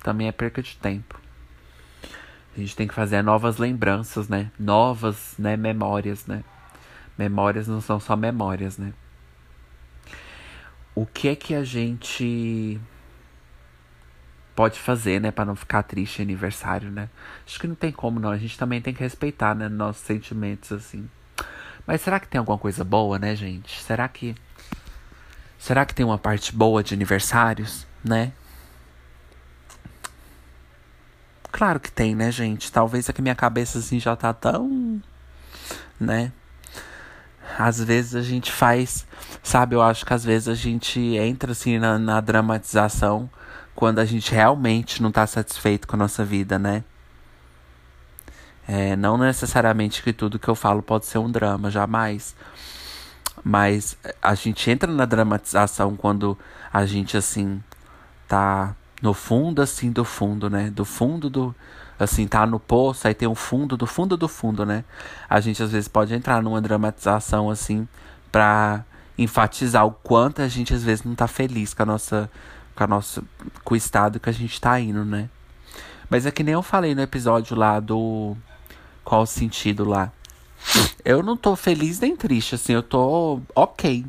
[0.04, 1.20] Também é perca de tempo.
[2.56, 4.52] A gente tem que fazer novas lembranças, né?
[4.60, 6.44] Novas, né, memórias, né?
[7.18, 8.94] Memórias não são só memórias, né?
[10.96, 12.80] O que é que a gente
[14.56, 17.10] pode fazer, né, para não ficar triste aniversário, né?
[17.46, 20.72] Acho que não tem como não, a gente também tem que respeitar, né, nossos sentimentos
[20.74, 21.10] assim.
[21.88, 23.82] Mas será que tem alguma coisa boa, né, gente?
[23.82, 24.36] Será que
[25.60, 28.32] Será que tem uma parte boa de aniversários, né?
[31.52, 32.72] Claro que tem, né, gente?
[32.72, 35.02] Talvez é que minha cabeça assim já tá tão,
[36.00, 36.32] né?
[37.58, 39.06] Às vezes a gente faz,
[39.44, 39.76] sabe?
[39.76, 43.30] Eu acho que às vezes a gente entra assim na, na dramatização
[43.76, 46.84] quando a gente realmente não tá satisfeito com a nossa vida, né?
[48.68, 52.36] É, não necessariamente que tudo que eu falo pode ser um drama, jamais.
[53.44, 56.38] Mas a gente entra na dramatização quando
[56.72, 57.64] a gente, assim,
[58.28, 60.70] tá no fundo, assim, do fundo, né?
[60.70, 61.56] Do fundo do.
[61.98, 64.86] Assim, tá no poço, aí tem um fundo do fundo do fundo, né?
[65.30, 67.88] A gente às vezes pode entrar numa dramatização, assim,
[68.32, 68.86] pra
[69.18, 72.32] enfatizar o quanto a gente às vezes não tá feliz com a nossa.
[72.76, 73.24] com a nossa.
[73.64, 75.30] com o estado que a gente tá indo, né?
[76.10, 78.36] Mas é que nem eu falei no episódio lá do
[79.04, 80.12] qual o sentido lá?
[81.06, 84.06] Eu não tô feliz nem triste, assim, eu tô ok,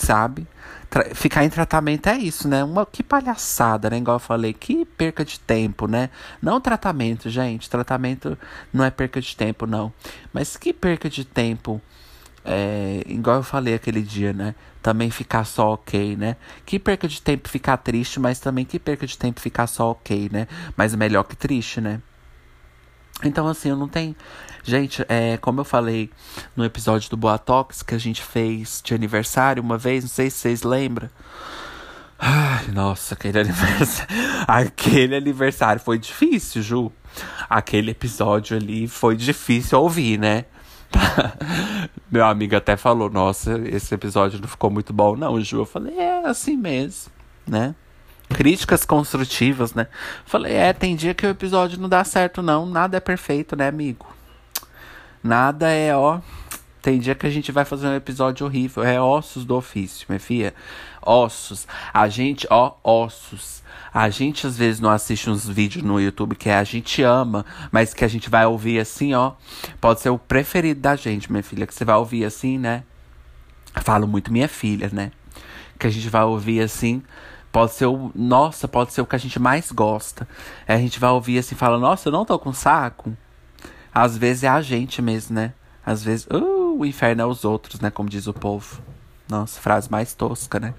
[0.00, 0.46] sabe?
[0.88, 2.64] Tra ficar em tratamento é isso, né?
[2.64, 3.98] Uma que palhaçada, né?
[3.98, 6.10] Igual eu falei, que perca de tempo, né?
[6.42, 7.70] Não tratamento, gente.
[7.70, 8.36] Tratamento
[8.72, 9.92] não é perca de tempo, não.
[10.32, 11.80] Mas que perca de tempo.
[12.44, 14.54] É, igual eu falei aquele dia, né?
[14.82, 16.36] Também ficar só ok, né?
[16.66, 20.28] Que perca de tempo ficar triste, mas também que perca de tempo ficar só ok,
[20.32, 20.48] né?
[20.76, 22.00] Mas melhor que triste, né?
[23.24, 24.14] Então, assim, eu não tenho.
[24.62, 26.10] Gente, é, como eu falei
[26.54, 30.38] no episódio do Boatox que a gente fez de aniversário uma vez, não sei se
[30.38, 31.08] vocês lembram.
[32.18, 34.16] Ai, nossa, aquele aniversário.
[34.46, 36.92] Aquele aniversário foi difícil, Ju.
[37.48, 40.44] Aquele episódio ali foi difícil ouvir, né?
[42.10, 45.58] Meu amigo até falou: Nossa, esse episódio não ficou muito bom, não, Ju.
[45.58, 47.10] Eu falei: É assim mesmo,
[47.46, 47.74] né?
[48.34, 49.86] Críticas construtivas, né?
[50.24, 52.64] Falei, é, tem dia que o episódio não dá certo, não.
[52.66, 54.06] Nada é perfeito, né, amigo?
[55.22, 56.20] Nada é, ó.
[56.80, 58.82] Tem dia que a gente vai fazer um episódio horrível.
[58.82, 60.54] É ossos do ofício, minha filha.
[61.02, 61.68] Ossos.
[61.92, 63.62] A gente, ó, ossos.
[63.92, 67.92] A gente às vezes não assiste uns vídeos no YouTube que a gente ama, mas
[67.92, 69.32] que a gente vai ouvir assim, ó.
[69.80, 71.66] Pode ser o preferido da gente, minha filha.
[71.66, 72.84] Que você vai ouvir assim, né?
[73.82, 75.12] Falo muito minha filha, né?
[75.78, 77.02] Que a gente vai ouvir assim.
[77.52, 78.12] Pode ser o.
[78.14, 80.26] Nossa, pode ser o que a gente mais gosta.
[80.66, 83.16] A gente vai ouvir assim, fala, nossa, eu não tô com saco.
[83.92, 85.52] Às vezes é a gente mesmo, né?
[85.84, 87.90] Às vezes, uh, o inferno é os outros, né?
[87.90, 88.80] Como diz o povo.
[89.28, 90.74] Nossa, frase mais tosca, né?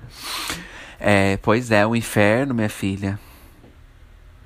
[1.00, 3.20] É, pois é, o inferno, minha filha.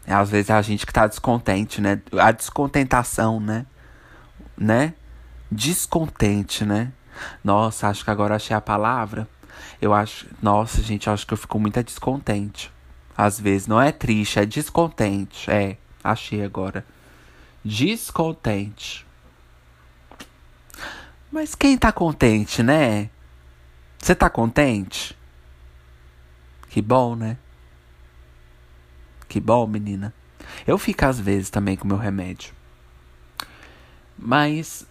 [0.07, 2.01] Às vezes é a gente que tá descontente, né?
[2.13, 3.65] A descontentação, né?
[4.57, 4.93] Né?
[5.51, 6.91] Descontente, né?
[7.43, 9.27] Nossa, acho que agora achei a palavra.
[9.81, 10.27] Eu acho.
[10.41, 12.71] Nossa, gente, eu acho que eu fico muito descontente.
[13.17, 13.67] Às vezes.
[13.67, 15.49] Não é triste, é descontente.
[15.49, 16.85] É, achei agora.
[17.63, 19.05] Descontente.
[21.31, 23.09] Mas quem tá contente, né?
[23.99, 25.17] Você tá contente?
[26.69, 27.37] Que bom, né?
[29.27, 30.13] Que bom, menina.
[30.65, 32.53] Eu fico às vezes também com meu remédio.
[34.17, 34.85] Mas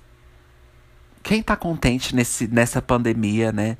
[1.24, 3.78] quem tá contente nesse, nessa pandemia, né?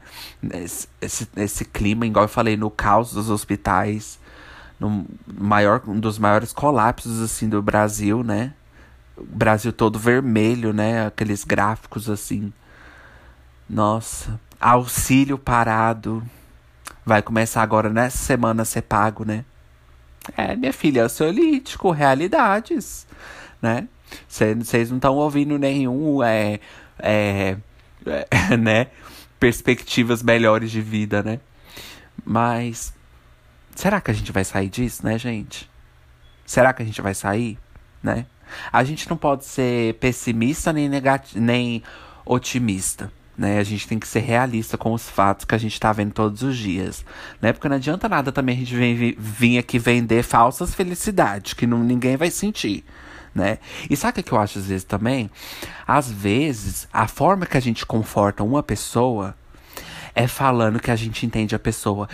[0.54, 4.18] Esse, esse, esse, clima, igual eu falei, no caos dos hospitais,
[4.80, 8.54] no maior, um dos maiores colapsos, assim, do Brasil, né?
[9.14, 11.06] O Brasil todo vermelho, né?
[11.06, 12.50] Aqueles gráficos, assim.
[13.68, 14.40] Nossa.
[14.58, 16.22] Auxílio parado.
[17.04, 19.44] Vai começar agora nessa semana a ser pago, né?
[20.34, 23.06] É, minha filha, é ansiolítico, realidades,
[23.60, 23.86] né?
[24.26, 26.60] Vocês não estão ouvindo nenhum é,
[26.98, 27.56] é,
[28.06, 28.88] é, né,
[29.38, 31.40] perspectivas melhores de vida, né?
[32.24, 32.92] Mas
[33.74, 35.70] será que a gente vai sair disso, né, gente?
[36.46, 37.58] Será que a gente vai sair,
[38.02, 38.26] né?
[38.72, 40.88] A gente não pode ser pessimista nem
[41.34, 41.82] nem
[42.24, 43.10] otimista.
[43.36, 43.58] Né?
[43.58, 46.42] A gente tem que ser realista com os fatos que a gente tá vendo todos
[46.42, 47.04] os dias.
[47.42, 47.52] Né?
[47.52, 51.82] Porque não adianta nada também a gente vir, vir aqui vender falsas felicidades, que não,
[51.82, 52.84] ninguém vai sentir
[53.34, 53.58] né?
[53.90, 55.30] E sabe o que eu acho às vezes também?
[55.86, 59.34] Às vezes, a forma que a gente conforta uma pessoa
[60.14, 62.08] é falando que a gente entende a pessoa.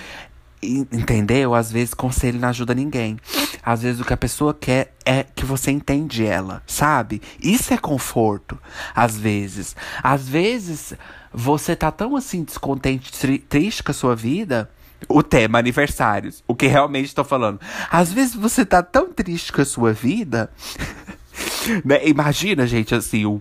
[0.63, 1.55] Entendeu?
[1.55, 3.19] Às vezes conselho não ajuda ninguém.
[3.63, 7.23] Às vezes o que a pessoa quer é que você entende ela, sabe?
[7.43, 8.59] Isso é conforto.
[8.95, 9.75] Às vezes.
[10.03, 10.95] Às vezes
[11.33, 14.71] você tá tão assim descontente, tri triste com a sua vida.
[15.09, 16.45] O tema aniversários.
[16.47, 17.59] O que realmente estou falando.
[17.91, 20.51] Às vezes você tá tão triste com a sua vida
[21.85, 22.07] Né?
[22.09, 23.41] Imagina, gente, assim, o,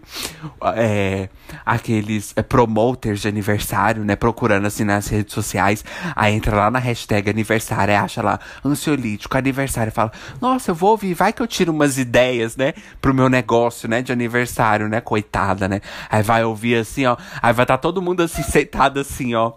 [0.75, 1.29] é,
[1.65, 4.15] aqueles é, promoters de aniversário, né?
[4.15, 5.83] Procurando assim nas redes sociais.
[6.15, 9.91] Aí entra lá na hashtag aniversário, acha lá ansiolítico, aniversário.
[9.91, 12.73] Fala, nossa, eu vou ouvir, vai que eu tiro umas ideias, né?
[13.01, 14.01] Pro meu negócio, né?
[14.01, 15.01] De aniversário, né?
[15.01, 15.81] Coitada, né?
[16.09, 17.17] Aí vai ouvir assim, ó.
[17.41, 19.53] Aí vai estar tá todo mundo assim, sentado assim, ó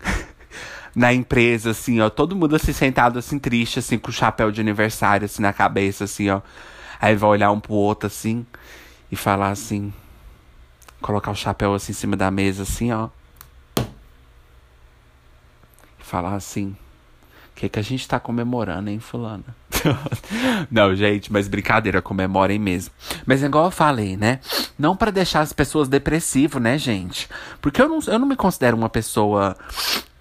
[0.94, 2.10] na empresa, assim, ó.
[2.10, 6.04] Todo mundo assim, sentado, assim, triste, assim, com o chapéu de aniversário, assim, na cabeça,
[6.04, 6.40] assim, ó.
[7.00, 8.46] Aí vai olhar um pro outro, assim,
[9.10, 9.92] e falar assim.
[11.00, 13.08] Colocar o chapéu, assim, em cima da mesa, assim, ó.
[15.98, 16.76] E falar assim.
[17.52, 19.44] O que, que a gente tá comemorando, hein, fulana?
[20.70, 22.92] não, gente, mas brincadeira, comemorem mesmo.
[23.24, 24.40] Mas igual eu falei, né?
[24.78, 27.28] Não para deixar as pessoas depressivas, né, gente?
[27.60, 29.56] Porque eu não, eu não me considero uma pessoa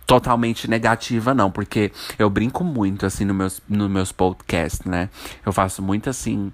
[0.05, 5.09] totalmente negativa, não, porque eu brinco muito, assim, no meus, no meus podcasts, né?
[5.45, 6.51] Eu faço muito assim.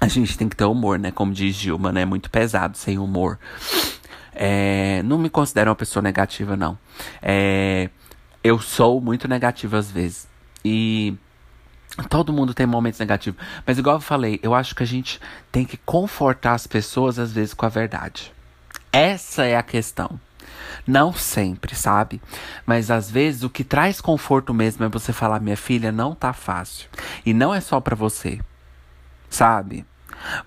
[0.00, 1.10] A gente tem que ter humor, né?
[1.10, 2.04] Como diz Gilma, né?
[2.04, 3.38] Muito pesado, sem humor.
[4.34, 6.78] É, não me considero uma pessoa negativa, não.
[7.22, 7.88] É,
[8.42, 10.26] eu sou muito negativa às vezes.
[10.64, 11.14] E
[12.08, 13.40] Todo mundo tem momentos negativos.
[13.64, 15.20] Mas, igual eu falei, eu acho que a gente
[15.52, 18.32] tem que confortar as pessoas, às vezes, com a verdade.
[18.92, 20.18] Essa é a questão.
[20.86, 22.20] Não sempre, sabe?
[22.66, 26.32] Mas às vezes o que traz conforto mesmo é você falar: minha filha, não tá
[26.32, 26.88] fácil.
[27.24, 28.40] E não é só para você,
[29.28, 29.84] sabe?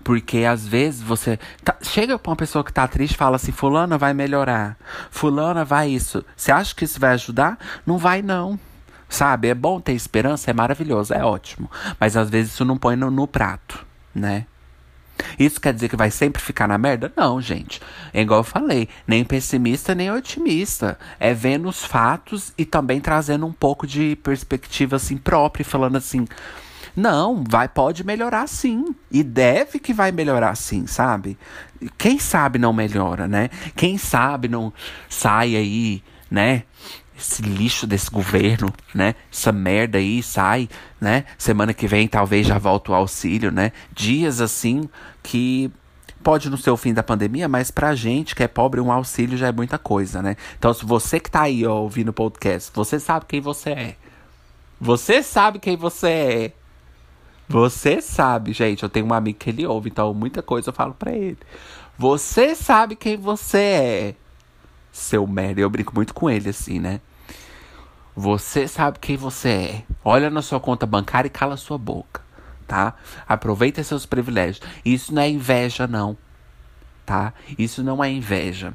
[0.02, 3.52] Porque às vezes você tá, chega pra uma pessoa que tá triste e fala assim:
[3.52, 4.76] Fulana vai melhorar,
[5.10, 6.24] Fulana vai isso.
[6.36, 7.58] Você acha que isso vai ajudar?
[7.86, 8.58] Não vai, não.
[9.08, 9.48] Sabe?
[9.48, 11.70] É bom ter esperança, é maravilhoso, é ótimo.
[11.98, 14.46] Mas às vezes isso não põe no, no prato, né?
[15.38, 17.12] Isso quer dizer que vai sempre ficar na merda?
[17.16, 17.80] Não, gente.
[18.12, 20.98] É igual eu falei, nem pessimista nem otimista.
[21.18, 26.26] É vendo os fatos e também trazendo um pouco de perspectiva assim própria, falando assim:
[26.94, 31.38] "Não, vai pode melhorar sim e deve que vai melhorar sim, sabe?
[31.96, 33.50] Quem sabe não melhora, né?
[33.76, 34.72] Quem sabe não
[35.08, 36.64] sai aí, né?
[37.18, 39.14] Esse lixo desse governo, né?
[39.32, 40.68] Essa merda aí sai,
[41.00, 41.24] né?
[41.36, 43.72] Semana que vem talvez já volta o auxílio, né?
[43.92, 44.88] Dias assim
[45.22, 45.70] que
[46.22, 49.36] pode não ser o fim da pandemia, mas pra gente que é pobre, um auxílio
[49.36, 50.36] já é muita coisa, né?
[50.58, 53.96] Então, se você que tá aí ó, ouvindo o podcast, você sabe quem você é.
[54.80, 56.52] Você sabe quem você é.
[57.48, 58.82] Você sabe, gente.
[58.82, 61.38] Eu tenho um amigo que ele ouve, então muita coisa eu falo pra ele.
[61.96, 64.14] Você sabe quem você é.
[64.92, 65.60] Seu merda.
[65.60, 67.00] Eu brinco muito com ele, assim, né?
[68.20, 69.82] Você sabe quem você é.
[70.04, 72.20] Olha na sua conta bancária e cala sua boca,
[72.66, 72.94] tá?
[73.28, 74.60] Aproveita seus privilégios.
[74.84, 76.18] Isso não é inveja, não.
[77.06, 77.32] Tá?
[77.56, 78.74] Isso não é inveja.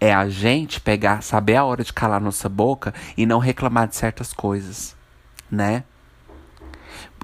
[0.00, 3.96] É a gente pegar, saber a hora de calar nossa boca e não reclamar de
[3.96, 4.94] certas coisas,
[5.50, 5.82] né?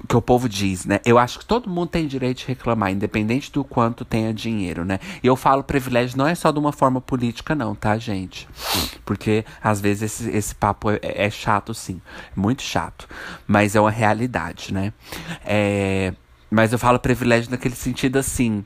[0.07, 0.99] Que o povo diz, né?
[1.05, 4.99] Eu acho que todo mundo tem direito de reclamar, independente do quanto tenha dinheiro, né?
[5.21, 8.47] E eu falo privilégio não é só de uma forma política, não, tá, gente?
[9.05, 12.01] Porque às vezes esse, esse papo é, é chato, sim.
[12.35, 13.07] Muito chato.
[13.47, 14.91] Mas é uma realidade, né?
[15.45, 16.13] É,
[16.51, 18.65] mas eu falo privilégio naquele sentido assim,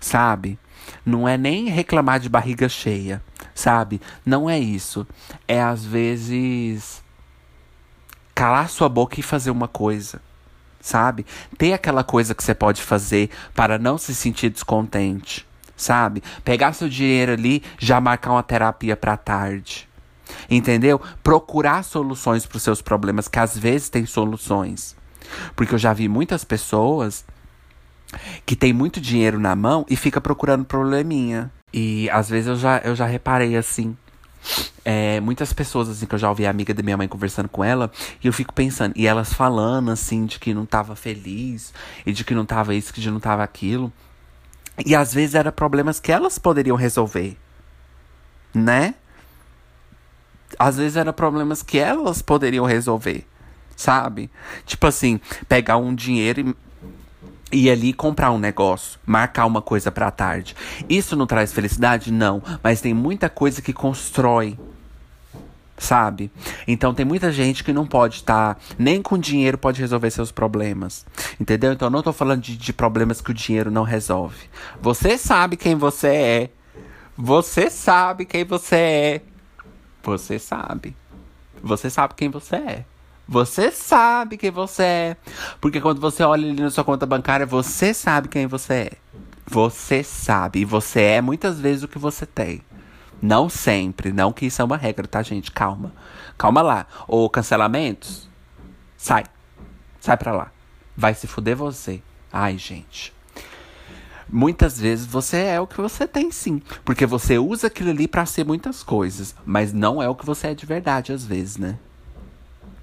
[0.00, 0.58] sabe?
[1.04, 3.22] Não é nem reclamar de barriga cheia,
[3.54, 4.00] sabe?
[4.24, 5.06] Não é isso.
[5.46, 7.02] É às vezes
[8.34, 10.22] calar sua boca e fazer uma coisa
[10.80, 11.26] sabe?
[11.58, 16.22] Ter aquela coisa que você pode fazer para não se sentir descontente, sabe?
[16.44, 19.88] Pegar seu dinheiro ali, já marcar uma terapia para tarde.
[20.48, 21.00] Entendeu?
[21.22, 24.96] Procurar soluções para os seus problemas, que às vezes tem soluções.
[25.54, 27.24] Porque eu já vi muitas pessoas
[28.44, 31.50] que tem muito dinheiro na mão e fica procurando probleminha.
[31.72, 33.96] E às vezes eu já, eu já reparei assim.
[34.84, 37.62] É, muitas pessoas, assim, que eu já ouvi a amiga da minha mãe conversando com
[37.62, 37.90] ela,
[38.22, 41.72] e eu fico pensando, e elas falando, assim, de que não tava feliz,
[42.04, 43.92] e de que não tava isso, que não tava aquilo.
[44.84, 47.36] E às vezes eram problemas que elas poderiam resolver,
[48.54, 48.94] né?
[50.58, 53.26] Às vezes eram problemas que elas poderiam resolver,
[53.76, 54.30] sabe?
[54.66, 56.56] Tipo assim, pegar um dinheiro e
[57.52, 60.54] ir ali comprar um negócio, marcar uma coisa para tarde.
[60.88, 62.12] Isso não traz felicidade?
[62.12, 64.58] Não, mas tem muita coisa que constrói.
[65.76, 66.30] Sabe?
[66.68, 70.30] Então tem muita gente que não pode estar, tá, nem com dinheiro pode resolver seus
[70.30, 71.06] problemas.
[71.40, 71.72] Entendeu?
[71.72, 74.50] Então eu não tô falando de, de problemas que o dinheiro não resolve.
[74.82, 76.50] Você sabe quem você é.
[77.16, 79.20] Você sabe quem você é.
[80.02, 80.94] Você sabe.
[81.62, 82.84] Você sabe quem você é.
[83.30, 85.16] Você sabe quem você é.
[85.60, 88.92] Porque quando você olha ali na sua conta bancária, você sabe quem você é.
[89.46, 90.58] Você sabe.
[90.58, 92.60] E você é muitas vezes o que você tem.
[93.22, 94.12] Não sempre.
[94.12, 95.52] Não que isso é uma regra, tá, gente?
[95.52, 95.92] Calma.
[96.36, 96.88] Calma lá.
[97.06, 98.28] Ou cancelamentos?
[98.96, 99.26] Sai.
[100.00, 100.50] Sai pra lá.
[100.96, 102.02] Vai se fuder você.
[102.32, 103.14] Ai, gente.
[104.28, 108.24] Muitas vezes você é o que você tem sim, porque você usa aquilo ali para
[108.26, 111.78] ser muitas coisas, mas não é o que você é de verdade às vezes, né?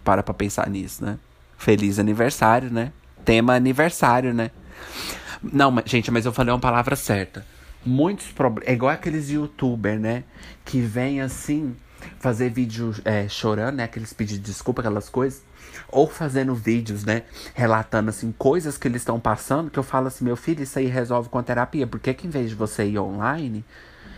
[0.08, 1.20] Para pra pensar nisso, né?
[1.58, 2.94] Feliz aniversário, né?
[3.26, 4.52] Tema aniversário, né?
[5.44, 7.46] Não, mas, gente, mas eu falei uma palavra certa.
[7.86, 8.70] Muitos problemas.
[8.70, 10.24] É igual aqueles youtubers, né?
[10.64, 11.76] Que vem assim,
[12.20, 13.84] fazer vídeo é, chorando, né?
[13.84, 15.44] Aqueles pedidos de desculpa, aquelas coisas.
[15.90, 17.24] Ou fazendo vídeos, né?
[17.54, 19.70] Relatando, assim, coisas que eles estão passando.
[19.70, 21.86] Que eu falo assim, meu filho, isso aí resolve com a terapia.
[21.86, 23.66] Por que, que em vez de você ir online,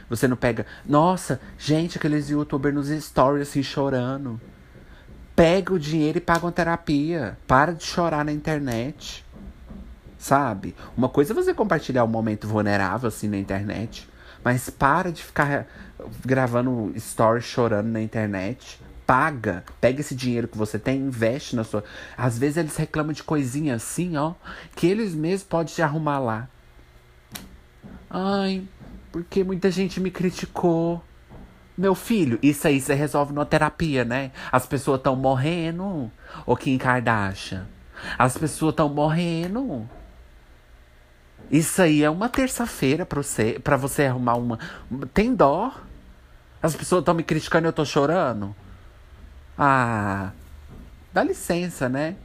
[0.08, 0.68] você não pega.
[0.86, 4.40] Nossa, gente, aqueles youtubers nos stories assim chorando.
[5.40, 7.38] Pega o dinheiro e paga uma terapia.
[7.48, 9.24] Para de chorar na internet.
[10.18, 10.76] Sabe?
[10.98, 14.06] Uma coisa é você compartilhar um momento vulnerável assim na internet.
[14.44, 15.66] Mas para de ficar
[16.26, 18.82] gravando stories chorando na internet.
[19.08, 19.64] Paga.
[19.80, 21.86] Pega esse dinheiro que você tem investe na sua.
[22.18, 24.34] Às vezes eles reclamam de coisinha assim, ó.
[24.76, 26.50] Que eles mesmos podem te arrumar lá.
[28.10, 28.68] Ai,
[29.10, 31.02] porque muita gente me criticou.
[31.80, 34.32] Meu filho, isso aí você resolve numa terapia, né?
[34.52, 36.12] As pessoas estão morrendo.
[36.46, 37.66] Ô Kim Kardashian.
[38.18, 39.90] As pessoas estão morrendo.
[41.50, 44.60] Isso aí é uma terça-feira pra você, pra você arrumar uma.
[45.14, 45.74] Tem dó?
[46.62, 48.54] As pessoas estão me criticando e eu tô chorando?
[49.58, 50.32] Ah.
[51.14, 52.18] Dá licença, né?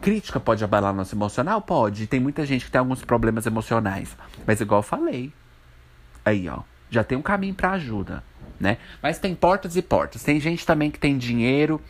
[0.00, 1.62] Crítica pode abalar nosso emocional?
[1.62, 2.08] Pode.
[2.08, 4.16] Tem muita gente que tem alguns problemas emocionais.
[4.44, 5.32] Mas igual eu falei.
[6.24, 6.62] Aí, ó.
[6.92, 8.22] Já tem um caminho para ajuda,
[8.60, 8.76] né?
[9.02, 10.22] Mas tem portas e portas.
[10.22, 11.80] Tem gente também que tem dinheiro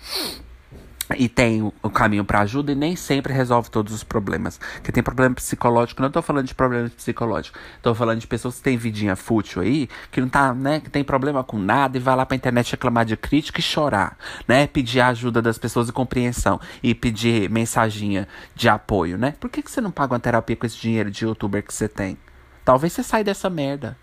[1.18, 4.60] e tem o, caminho para ajuda e nem sempre resolve todos os problemas.
[4.80, 8.62] Que tem problema psicológico, não tô falando de problemas psicológicos, tô falando de pessoas que
[8.62, 12.14] têm vidinha fútil aí, que não tá, né, que tem problema com nada e vai
[12.14, 14.68] lá pra internet reclamar de crítica e chorar, né?
[14.68, 19.34] Pedir ajuda das pessoas e compreensão e pedir mensaginha de apoio, né?
[19.40, 21.88] Por que, que você não paga uma terapia com esse dinheiro de youtuber que você
[21.88, 22.16] tem?
[22.64, 23.96] Talvez você saia dessa merda.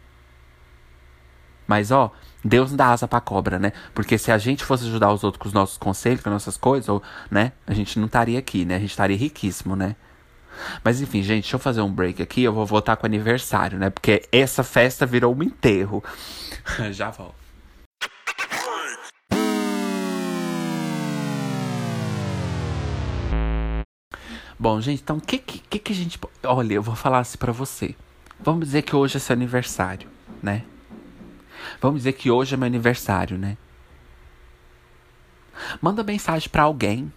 [1.70, 2.12] Mas ó,
[2.44, 3.72] Deus não dá asa pra cobra, né?
[3.94, 6.58] Porque se a gente fosse ajudar os outros com os nossos conselhos, com as nossas
[6.58, 7.00] coisas, ou,
[7.30, 7.52] né?
[7.68, 8.78] A gente não estaria aqui, né?
[8.78, 9.96] A gente estaria riquíssimo, né?
[10.84, 12.42] Mas enfim, gente, deixa eu fazer um break aqui.
[12.42, 13.92] Eu vou voltar com o aniversário, né?
[13.92, 16.04] Porque essa festa virou um enterro.
[16.90, 17.36] Já volto.
[24.58, 26.20] Bom, gente, então o que, que, que a gente.
[26.44, 27.94] Olha, eu vou falar assim pra você.
[28.40, 30.10] Vamos dizer que hoje é seu aniversário,
[30.42, 30.64] né?
[31.82, 33.58] Vamos dizer que hoje é meu aniversário, né?
[35.82, 37.12] Manda mensagem para alguém,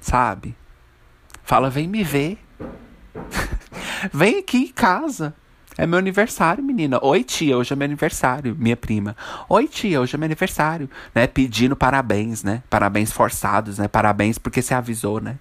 [0.00, 0.54] sabe?
[1.42, 2.38] Fala, vem me ver.
[4.12, 5.34] vem aqui em casa.
[5.78, 6.98] É meu aniversário, menina.
[7.02, 9.14] Oi, tia, hoje é meu aniversário, minha prima.
[9.48, 11.26] Oi, tia, hoje é meu aniversário, né?
[11.26, 12.62] Pedindo parabéns, né?
[12.70, 13.86] Parabéns forçados, né?
[13.86, 15.38] Parabéns porque você avisou, né?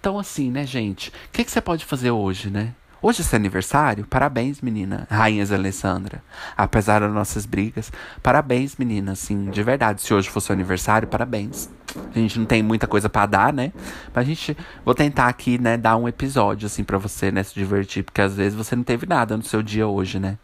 [0.00, 1.10] Então, assim, né, gente?
[1.10, 2.74] O que, que você pode fazer hoje, né?
[3.04, 4.06] Hoje é seu aniversário?
[4.06, 5.08] Parabéns, menina.
[5.10, 6.22] Rainha Alessandra.
[6.56, 7.90] Apesar das nossas brigas.
[8.22, 9.10] Parabéns, menina.
[9.10, 10.00] Assim, de verdade.
[10.00, 11.68] Se hoje fosse seu aniversário, parabéns.
[12.14, 13.72] A gente não tem muita coisa para dar, né?
[14.14, 14.56] Mas a gente.
[14.84, 18.04] Vou tentar aqui, né, dar um episódio, assim, para você, né, se divertir.
[18.04, 20.38] Porque às vezes você não teve nada no seu dia hoje, né?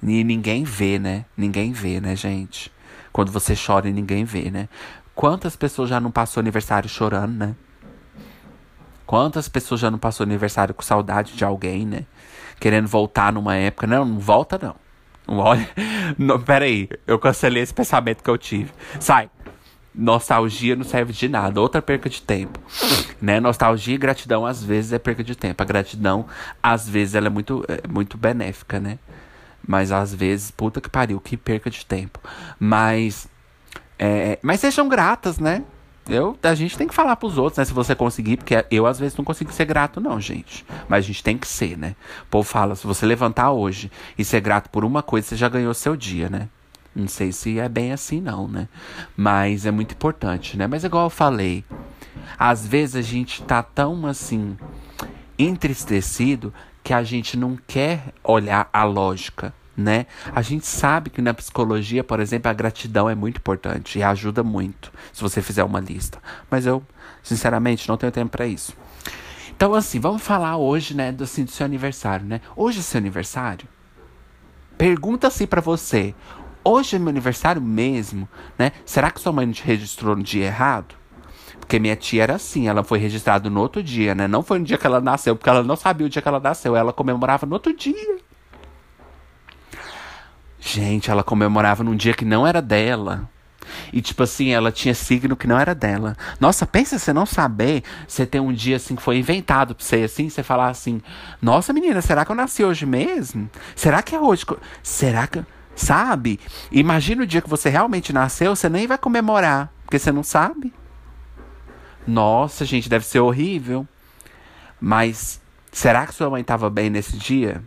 [0.00, 1.24] E ninguém vê, né?
[1.36, 2.70] Ninguém vê, né, gente?
[3.12, 4.68] Quando você chora e ninguém vê, né?
[5.16, 7.56] Quantas pessoas já não passou aniversário chorando, né?
[9.06, 12.04] Quantas pessoas já não passou aniversário com saudade de alguém, né?
[12.58, 13.86] Querendo voltar numa época.
[13.86, 14.74] Não, não volta não.
[15.26, 15.68] Olha.
[16.18, 18.70] Não, peraí, eu cancelei esse pensamento que eu tive.
[19.00, 19.30] Sai.
[19.94, 22.60] Nostalgia não serve de nada, outra perca de tempo.
[23.22, 23.40] Né?
[23.40, 25.62] Nostalgia e gratidão às vezes é perca de tempo.
[25.62, 26.26] A gratidão,
[26.62, 28.98] às vezes, ela é muito, é muito benéfica, né?
[29.66, 32.20] Mas às vezes, puta que pariu, que perca de tempo.
[32.58, 33.26] Mas.
[33.98, 35.62] É, mas sejam gratas, né?
[36.08, 37.64] Eu, a gente tem que falar pros outros, né?
[37.64, 40.64] Se você conseguir, porque eu às vezes não consigo ser grato, não, gente.
[40.86, 41.96] Mas a gente tem que ser, né?
[42.24, 45.48] O povo fala: se você levantar hoje e ser grato por uma coisa, você já
[45.48, 46.48] ganhou seu dia, né?
[46.94, 48.68] Não sei se é bem assim, não, né?
[49.16, 50.66] Mas é muito importante, né?
[50.66, 51.64] Mas igual eu falei,
[52.38, 54.56] às vezes a gente tá tão assim,
[55.38, 56.52] entristecido
[56.82, 60.06] que a gente não quer olhar a lógica né?
[60.34, 64.42] A gente sabe que na psicologia, por exemplo, a gratidão é muito importante e ajuda
[64.42, 66.18] muito se você fizer uma lista.
[66.50, 66.82] Mas eu,
[67.22, 68.74] sinceramente, não tenho tempo para isso.
[69.56, 72.40] Então, assim, vamos falar hoje, né, do, assim, do seu aniversário, né?
[72.56, 73.68] Hoje é seu aniversário?
[74.76, 76.14] Pergunta assim para você.
[76.64, 78.72] Hoje é meu aniversário mesmo, né?
[78.84, 80.94] Será que sua mãe te registrou no dia errado?
[81.60, 84.26] Porque minha tia era assim, ela foi registrada no outro dia, né?
[84.26, 86.40] Não foi no dia que ela nasceu, porque ela não sabia o dia que ela
[86.40, 88.18] nasceu, ela comemorava no outro dia.
[90.66, 93.28] Gente, ela comemorava num dia que não era dela.
[93.92, 96.16] E, tipo assim, ela tinha signo que não era dela.
[96.40, 97.82] Nossa, pensa você não saber.
[98.08, 101.02] Você tem um dia assim que foi inventado pra você, assim, você falar assim:
[101.40, 103.48] Nossa, menina, será que eu nasci hoje mesmo?
[103.76, 104.46] Será que é hoje?
[104.82, 105.44] Será que.
[105.76, 106.40] Sabe?
[106.72, 110.72] Imagina o dia que você realmente nasceu, você nem vai comemorar, porque você não sabe.
[112.06, 113.86] Nossa, gente, deve ser horrível.
[114.80, 115.40] Mas
[115.72, 117.62] será que sua mãe estava bem nesse dia?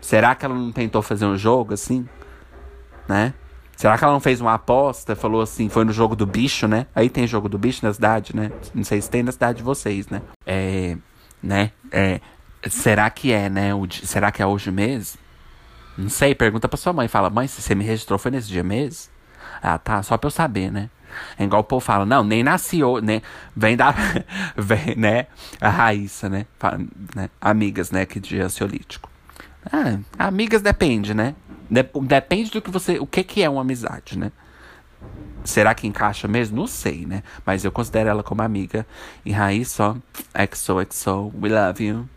[0.00, 2.08] Será que ela não tentou fazer um jogo assim?
[3.08, 3.34] Né?
[3.76, 5.14] Será que ela não fez uma aposta?
[5.14, 6.86] Falou assim, foi no jogo do bicho, né?
[6.94, 8.50] Aí tem jogo do bicho na cidade, né?
[8.74, 10.20] Não sei se tem na cidade de vocês, né?
[10.44, 10.96] É.
[11.40, 11.70] Né?
[11.92, 12.20] É.
[12.68, 13.72] Será que é, né?
[13.74, 15.20] O, será que é hoje mesmo?
[15.96, 17.06] Não sei, pergunta pra sua mãe.
[17.06, 19.12] Fala, mãe, se você me registrou foi nesse dia mesmo?
[19.62, 20.90] Ah, tá, só pra eu saber, né?
[21.38, 23.22] É igual o povo fala, não, nem nasceu, né?
[23.56, 23.94] Vem da.
[24.56, 25.26] vem, né?
[25.60, 26.46] A Raíssa, né?
[27.14, 27.30] né?
[27.40, 28.04] Amigas, né?
[28.04, 29.08] Que de ansiolítico.
[29.64, 31.34] Ah, amigas depende, né?
[32.06, 32.98] Depende do que você.
[32.98, 34.32] O que, que é uma amizade, né?
[35.44, 36.56] Será que encaixa mesmo?
[36.56, 37.22] Não sei, né?
[37.44, 38.86] Mas eu considero ela como amiga.
[39.24, 39.96] E raiz só.
[40.34, 42.08] XOXO, we love you.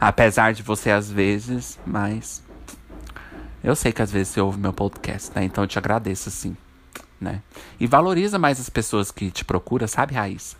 [0.00, 2.42] Apesar de você às vezes, mas.
[3.62, 5.44] Eu sei que às vezes você ouve meu podcast, né?
[5.44, 6.56] Então eu te agradeço, sim
[7.20, 7.42] né?
[7.78, 10.56] E valoriza mais as pessoas que te procuram, sabe, Raiz?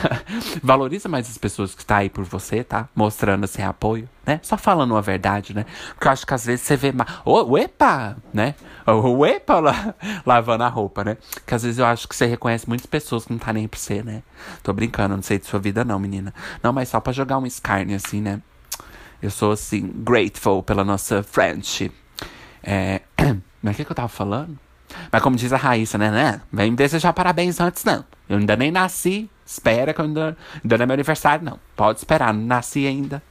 [0.62, 2.88] valoriza mais as pessoas que estão tá aí por você, tá?
[2.94, 4.40] Mostrando assim apoio, né?
[4.42, 5.66] Só falando a verdade, né?
[5.94, 6.92] Porque eu acho que às vezes você vê.
[7.24, 8.16] Oh, epa!
[8.32, 8.54] Né?
[8.86, 9.60] O epa!
[9.60, 9.94] La...
[10.24, 11.18] Lavando a roupa, né?
[11.46, 13.78] Que às vezes eu acho que você reconhece muitas pessoas que não tá nem pra
[13.78, 14.22] você, né?
[14.62, 16.32] Tô brincando, não sei de sua vida, não, menina.
[16.62, 18.40] Não, mas só pra jogar um escárnio assim, né?
[19.20, 21.92] Eu sou assim, grateful pela nossa friendship.
[22.62, 23.02] É.
[23.62, 24.58] Mas o que, que eu tava falando?
[25.10, 26.10] Mas como diz a Raíssa, né?
[26.10, 26.40] né?
[26.52, 28.04] Vem me desejar parabéns antes, não.
[28.28, 29.30] Eu ainda nem nasci.
[29.44, 31.58] Espera que eu ainda, ainda não é meu aniversário, não.
[31.74, 33.22] Pode esperar, não nasci ainda.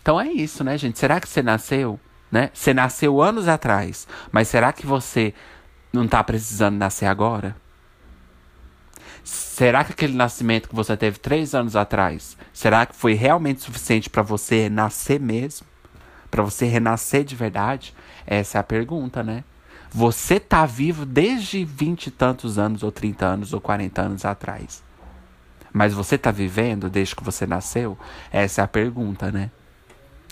[0.00, 0.98] Então é isso, né, gente?
[0.98, 2.00] Será que você nasceu,
[2.30, 2.50] né?
[2.54, 5.34] Você nasceu anos atrás, mas será que você
[5.92, 7.56] não tá precisando nascer agora?
[9.24, 14.08] Será que aquele nascimento que você teve três anos atrás, será que foi realmente suficiente
[14.08, 15.66] para você nascer mesmo?
[16.30, 17.92] Para você renascer de verdade?
[18.24, 19.42] Essa é a pergunta, né?
[19.96, 24.84] Você tá vivo desde vinte e tantos anos, ou 30 anos, ou 40 anos atrás.
[25.72, 27.96] Mas você tá vivendo desde que você nasceu?
[28.30, 29.50] Essa é a pergunta, né?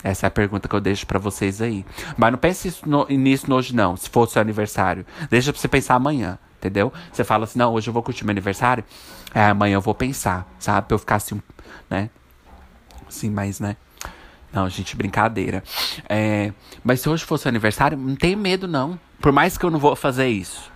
[0.03, 1.83] Essa é a pergunta que eu deixo para vocês aí.
[2.15, 3.97] Mas não pense no, nisso hoje, não.
[3.97, 5.03] Se for seu aniversário.
[5.31, 6.93] Deixa pra você pensar amanhã, entendeu?
[7.11, 8.83] Você fala assim, não, hoje eu vou curtir meu aniversário.
[9.33, 10.89] É, amanhã eu vou pensar, sabe?
[10.89, 11.41] Pra eu ficar assim,
[11.89, 12.11] né?
[13.07, 13.75] Assim, mas, né?
[14.53, 15.63] Não, gente, brincadeira.
[16.07, 16.53] É,
[16.83, 18.99] mas se hoje fosse o aniversário, não tenho medo, não.
[19.25, 20.71] Por mais que eu não vou fazer isso.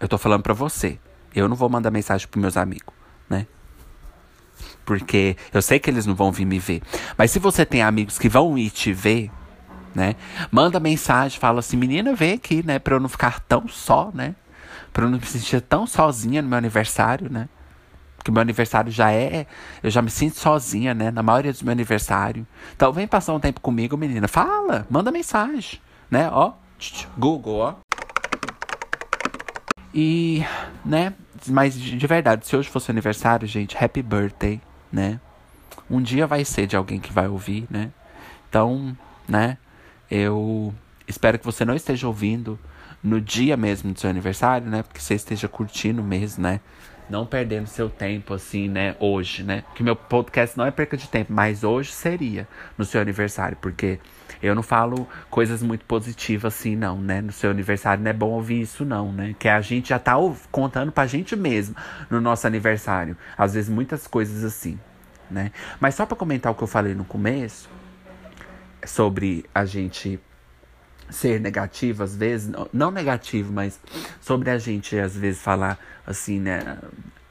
[0.00, 0.98] Eu tô falando pra você.
[1.34, 2.94] Eu não vou mandar mensagem pros meus amigos,
[3.28, 3.46] né?
[4.82, 6.80] Porque eu sei que eles não vão vir me ver.
[7.18, 9.30] Mas se você tem amigos que vão ir te ver,
[9.94, 10.16] né?
[10.50, 12.78] Manda mensagem, fala assim, menina, vem aqui, né?
[12.78, 14.34] Pra eu não ficar tão só, né?
[14.90, 17.46] Pra eu não me sentir tão sozinha no meu aniversário, né?
[18.24, 19.46] que meu aniversário já é.
[19.82, 21.10] Eu já me sinto sozinha, né?
[21.10, 22.46] Na maioria dos meus aniversários.
[22.74, 24.26] Então vem passar um tempo comigo, menina.
[24.26, 25.78] Fala, manda mensagem,
[26.10, 26.30] né?
[26.32, 26.54] Ó,
[27.16, 27.74] Google, ó.
[29.94, 30.44] E,
[30.84, 31.14] né?
[31.48, 34.60] Mas de verdade, se hoje fosse aniversário, gente, happy birthday,
[34.92, 35.20] né?
[35.90, 37.90] Um dia vai ser de alguém que vai ouvir, né?
[38.48, 38.96] Então,
[39.28, 39.56] né?
[40.10, 40.74] Eu
[41.06, 42.58] espero que você não esteja ouvindo
[43.02, 44.82] no dia mesmo do seu aniversário, né?
[44.82, 46.60] Porque você esteja curtindo mesmo, né?
[47.08, 49.64] não perdendo seu tempo assim, né, hoje, né?
[49.74, 53.98] Que meu podcast não é perca de tempo, mas hoje seria no seu aniversário, porque
[54.42, 57.20] eu não falo coisas muito positivas assim, não, né?
[57.20, 59.34] No seu aniversário não é bom ouvir isso, não, né?
[59.38, 60.14] Que a gente já tá
[60.50, 61.74] contando pra gente mesmo
[62.10, 63.16] no nosso aniversário.
[63.36, 64.78] Às vezes muitas coisas assim,
[65.30, 65.52] né?
[65.80, 67.68] Mas só para comentar o que eu falei no começo
[68.84, 70.20] sobre a gente
[71.10, 73.80] ser negativo às vezes, não negativo, mas
[74.20, 76.78] sobre a gente às vezes falar assim, né,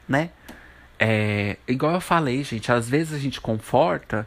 [0.08, 0.30] né?
[0.98, 4.26] É, igual eu falei, gente, às vezes a gente conforta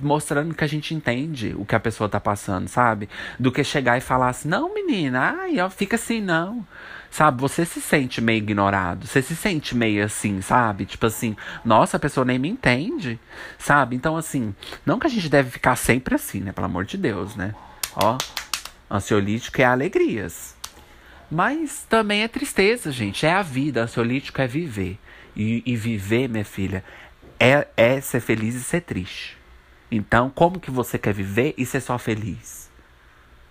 [0.00, 3.08] mostrando que a gente entende o que a pessoa tá passando, sabe?
[3.38, 6.66] Do que chegar e falar assim, não, menina, ai, ó, fica assim, não.
[7.10, 10.84] Sabe, você se sente meio ignorado, você se sente meio assim, sabe?
[10.84, 13.18] Tipo assim, nossa, a pessoa nem me entende,
[13.58, 13.96] sabe?
[13.96, 14.54] Então, assim,
[14.84, 16.52] não que a gente deve ficar sempre assim, né?
[16.52, 17.54] Pelo amor de Deus, né?
[17.94, 18.18] Ó,
[18.90, 20.54] Ansiolítico é alegrias.
[21.30, 23.26] Mas também é tristeza, gente.
[23.26, 23.82] É a vida.
[23.82, 24.98] Ansiolítico é viver.
[25.34, 26.84] E, e viver, minha filha,
[27.38, 29.36] é, é ser feliz e ser triste.
[29.90, 32.66] Então, como que você quer viver e ser só feliz?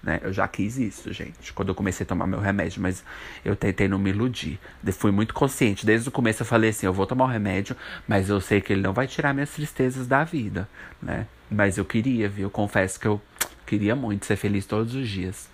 [0.04, 0.20] Né?
[0.22, 3.04] Eu já quis isso, gente, quando eu comecei a tomar meu remédio, mas
[3.44, 4.60] eu tentei não me iludir.
[4.94, 5.86] Fui muito consciente.
[5.86, 7.76] Desde o começo eu falei assim: eu vou tomar o remédio,
[8.08, 10.70] mas eu sei que ele não vai tirar minhas tristezas da vida,
[11.02, 11.26] né?
[11.50, 12.52] Mas eu queria, viu?
[12.52, 13.20] Confesso que eu
[13.66, 15.50] Queria muito ser feliz todos os dias.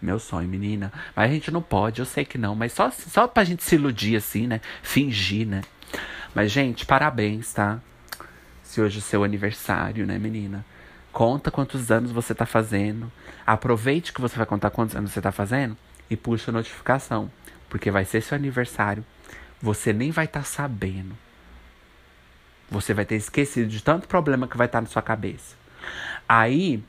[0.00, 0.92] Meu sonho, menina.
[1.14, 2.54] Mas a gente não pode, eu sei que não.
[2.54, 4.60] Mas só, só pra gente se iludir assim, né?
[4.82, 5.62] Fingir, né?
[6.34, 7.78] Mas, gente, parabéns, tá?
[8.72, 10.64] Se hoje é seu aniversário, né, menina?
[11.12, 13.12] Conta quantos anos você tá fazendo.
[13.46, 15.76] Aproveite que você vai contar quantos anos você tá fazendo
[16.08, 17.30] e puxa a notificação.
[17.68, 19.04] Porque vai ser seu aniversário.
[19.60, 21.14] Você nem vai estar tá sabendo.
[22.70, 25.54] Você vai ter esquecido de tanto problema que vai estar tá na sua cabeça.
[26.26, 26.82] Aí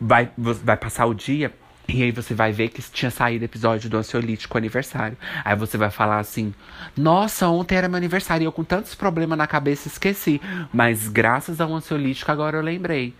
[0.00, 1.54] vai, vai passar o dia
[1.92, 5.16] e aí você vai ver que tinha saído episódio do ansiolítico aniversário.
[5.44, 6.54] Aí você vai falar assim:
[6.96, 10.40] Nossa, ontem era meu aniversário e eu com tantos problemas na cabeça esqueci.
[10.72, 13.14] Mas graças ao ansiolítico agora eu lembrei.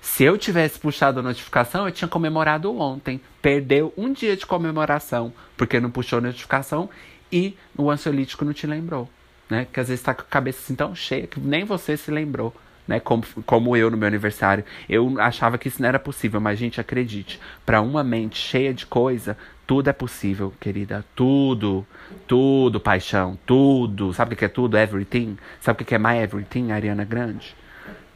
[0.00, 3.20] Se eu tivesse puxado a notificação, eu tinha comemorado ontem.
[3.40, 6.88] Perdeu um dia de comemoração, porque não puxou a notificação
[7.30, 9.08] e o ansiolítico não te lembrou.
[9.48, 9.66] Né?
[9.72, 12.54] Que às vezes tá com a cabeça assim tão cheia que nem você se lembrou
[12.86, 13.00] né?
[13.00, 14.64] Como, como eu no meu aniversário.
[14.88, 18.86] Eu achava que isso não era possível, mas, gente, acredite, para uma mente cheia de
[18.86, 21.04] coisa, tudo é possível, querida.
[21.14, 21.86] Tudo.
[22.26, 23.38] Tudo, paixão.
[23.44, 24.12] Tudo.
[24.12, 24.78] Sabe o que é tudo?
[24.78, 25.36] Everything.
[25.60, 27.54] Sabe o que é my everything, Ariana Grande?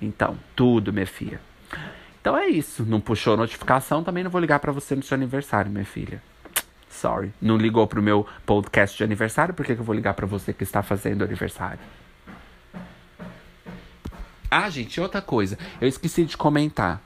[0.01, 1.41] Então, tudo, minha filha.
[2.21, 2.85] Então é isso.
[2.85, 6.23] Não puxou notificação, também não vou ligar para você no seu aniversário, minha filha.
[6.89, 7.33] Sorry.
[7.41, 10.53] Não ligou pro meu podcast de aniversário, por que, que eu vou ligar para você
[10.53, 11.81] que está fazendo aniversário?
[14.51, 15.57] Ah, gente, outra coisa.
[15.81, 17.01] Eu esqueci de comentar,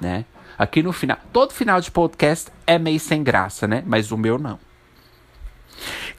[0.00, 0.24] né?
[0.58, 1.18] Aqui no final.
[1.32, 3.82] Todo final de podcast é meio sem graça, né?
[3.86, 4.58] Mas o meu não.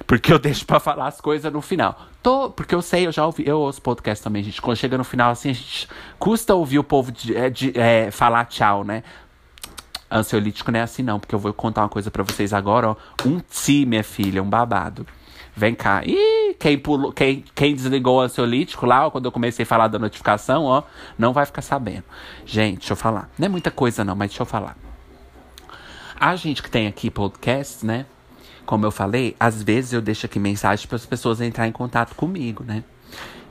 [0.05, 1.99] Porque eu deixo pra falar as coisas no final.
[2.22, 4.62] Tô, porque eu sei, eu já ouvi, eu ouço podcast também, gente.
[4.62, 5.88] Quando chega no final, assim, a gente
[6.20, 9.03] custa ouvir o povo de, é, de, é, falar tchau, né?
[10.09, 12.95] Ansiolítico não é assim, não, porque eu vou contar uma coisa para vocês agora, ó.
[13.26, 15.07] Um ti, minha filha, um babado.
[15.56, 16.02] Vem cá.
[16.06, 19.99] Ih, quem, pulou, quem, quem desligou o ansiolítico lá, quando eu comecei a falar da
[19.99, 20.84] notificação, ó,
[21.18, 22.04] não vai ficar sabendo.
[22.45, 23.30] Gente, deixa eu falar.
[23.38, 24.78] Não é muita coisa, não, mas deixa eu falar.
[26.20, 28.06] A gente que tem aqui podcast, né?
[28.66, 32.16] Como eu falei, às vezes eu deixo aqui mensagem para as pessoas entrarem em contato
[32.16, 32.84] comigo, né?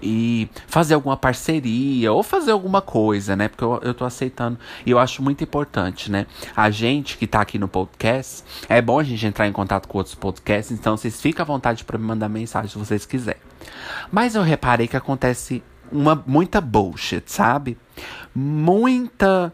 [0.02, 3.48] E fazer alguma parceria ou fazer alguma coisa, né?
[3.48, 4.58] Porque eu, eu tô aceitando.
[4.84, 6.26] E eu acho muito importante, né?
[6.56, 9.98] A gente que tá aqui no podcast, é bom a gente entrar em contato com
[9.98, 13.40] outros podcasts, então vocês ficam à vontade para me mandar mensagem se vocês quiserem.
[14.10, 17.76] Mas eu reparei que acontece uma muita bullshit, sabe?
[18.34, 19.52] Muita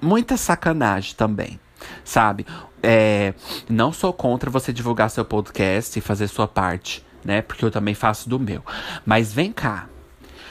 [0.00, 1.58] muita sacanagem também,
[2.04, 2.46] sabe?
[2.82, 3.34] É,
[3.68, 7.42] não sou contra você divulgar seu podcast e fazer sua parte né?
[7.42, 8.64] Porque eu também faço do meu.
[9.04, 9.88] Mas vem cá.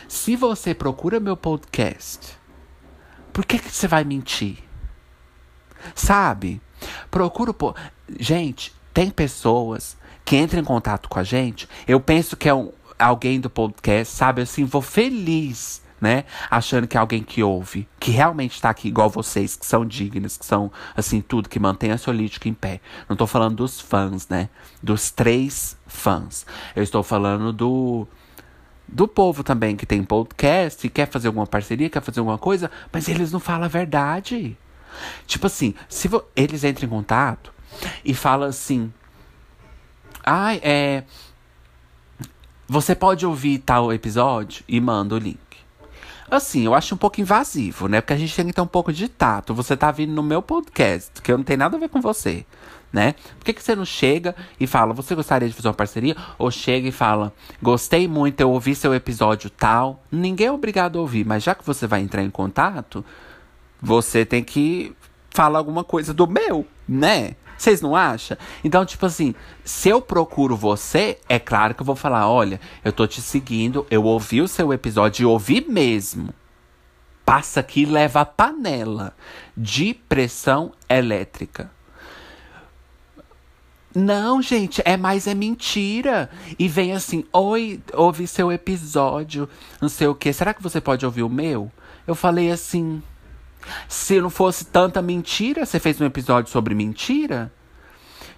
[0.08, 2.38] Se você procura meu podcast,
[3.34, 4.58] por que, que você vai mentir?
[5.96, 6.62] Sabe?
[7.10, 7.76] Procura o.
[8.20, 11.68] Gente, tem pessoas que entram em contato com a gente.
[11.88, 14.42] Eu penso que é um, alguém do podcast, sabe?
[14.42, 16.26] Assim, vou feliz né?
[16.52, 20.38] Achando que é alguém que ouve, que realmente está aqui igual vocês, que são dignos,
[20.38, 22.82] que são, assim, tudo, que mantém a Solítica em pé.
[23.08, 24.50] Não estou falando dos fãs, né?
[24.84, 26.46] Dos três fãs.
[26.76, 28.08] Eu estou falando do.
[28.88, 32.70] Do povo também que tem podcast e quer fazer alguma parceria, quer fazer alguma coisa,
[32.94, 34.56] mas eles não falam a verdade.
[35.26, 37.52] Tipo assim, se eles entram em contato
[38.04, 38.94] e falam assim.
[40.24, 41.04] Ai, ah, é.
[42.68, 45.40] Você pode ouvir tal episódio e manda o link.
[46.30, 48.02] Assim, eu acho um pouco invasivo, né?
[48.02, 49.54] Porque a gente tem que ter um pouco de tato.
[49.54, 52.46] Você tá vindo no meu podcast, que eu não tenho nada a ver com você,
[52.92, 53.14] né?
[53.38, 56.16] Por que, que você não chega e fala, você gostaria de fazer uma parceria?
[56.38, 60.04] Ou chega e fala, gostei muito, eu ouvi seu episódio tal.
[60.12, 63.06] Ninguém é obrigado a ouvir, mas já que você vai entrar em contato,
[63.82, 64.96] você tem que
[65.30, 67.36] falar alguma coisa do meu, né?
[67.58, 68.38] Vocês não acham?
[68.64, 69.34] Então, tipo assim,
[69.64, 73.86] se eu procuro você, é claro que eu vou falar: olha, eu tô te seguindo,
[73.90, 76.34] eu ouvi o seu episódio e ouvi mesmo.
[77.26, 79.16] Passa aqui e leva a panela
[79.58, 81.72] de pressão elétrica.
[83.96, 86.30] Não, gente, é mais é mentira.
[86.60, 89.50] E vem assim: Oi, ouvi seu episódio,
[89.82, 90.34] não sei o que.
[90.34, 91.72] Será que você pode ouvir o meu?
[92.06, 93.02] Eu falei assim.
[93.88, 97.52] Se não fosse tanta mentira, você fez um episódio sobre mentira?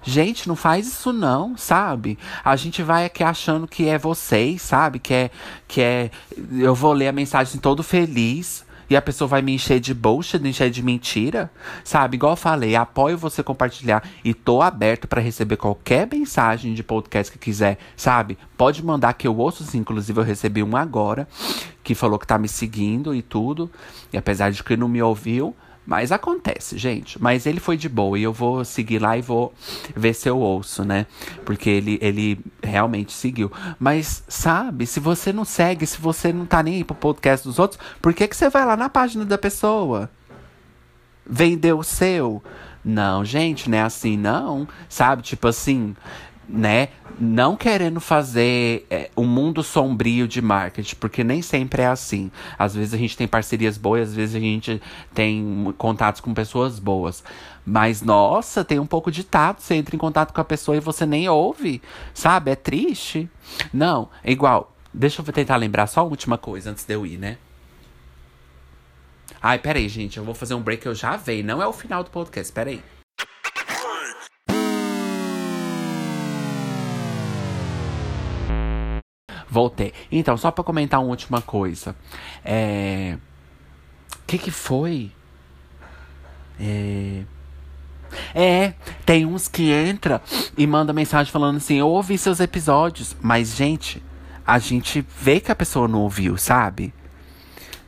[0.04, 2.18] Gente, não faz isso não, sabe?
[2.44, 5.00] A gente vai aqui achando que é vocês, sabe?
[5.00, 5.32] Que é
[5.68, 6.12] que é
[6.52, 10.40] eu vou ler a mensagem todo feliz e a pessoa vai me encher de bullshit,
[10.40, 11.52] me encher de mentira,
[11.84, 12.16] sabe?
[12.16, 17.32] Igual eu falei, apoio você compartilhar e tô aberto para receber qualquer mensagem de podcast
[17.32, 18.38] que quiser, sabe?
[18.58, 19.80] Pode mandar que eu ouço, sim.
[19.80, 21.28] Inclusive, eu recebi um agora
[21.84, 23.70] que falou que tá me seguindo e tudo.
[24.12, 25.56] E apesar de que não me ouviu,
[25.88, 27.20] mas acontece, gente.
[27.22, 29.54] Mas ele foi de boa e eu vou seguir lá e vou
[29.96, 31.06] ver se eu ouço, né?
[31.46, 33.50] Porque ele, ele realmente seguiu.
[33.80, 37.58] Mas, sabe, se você não segue, se você não tá nem aí pro podcast dos
[37.58, 40.10] outros, por que, que você vai lá na página da pessoa?
[41.26, 42.44] Vender o seu?
[42.84, 44.68] Não, gente, não é assim, não.
[44.90, 45.22] Sabe?
[45.22, 45.96] Tipo assim,
[46.48, 46.90] né?
[47.20, 52.32] Não querendo fazer é, um mundo sombrio de marketing, porque nem sempre é assim.
[52.58, 54.82] Às vezes a gente tem parcerias boas, às vezes a gente
[55.14, 57.24] tem contatos com pessoas boas.
[57.66, 59.62] Mas, nossa, tem um pouco de tato.
[59.62, 61.82] Você entra em contato com a pessoa e você nem ouve,
[62.14, 62.52] sabe?
[62.52, 63.30] É triste.
[63.74, 64.74] Não, é igual.
[64.94, 67.38] Deixa eu tentar lembrar só a última coisa antes de eu ir, né?
[69.42, 70.18] Ai, peraí, gente.
[70.18, 71.44] Eu vou fazer um break eu já veio.
[71.44, 72.82] Não é o final do podcast, peraí.
[79.58, 79.92] Voltei.
[80.12, 81.96] Então, só para comentar uma última coisa.
[82.46, 83.18] É.
[84.14, 85.12] O que que foi?
[86.60, 87.24] É.
[88.36, 90.22] É, tem uns que entra
[90.56, 93.16] e manda mensagem falando assim: Eu ouvi seus episódios.
[93.20, 94.04] Mas, gente,
[94.46, 96.94] a gente vê que a pessoa não ouviu, sabe?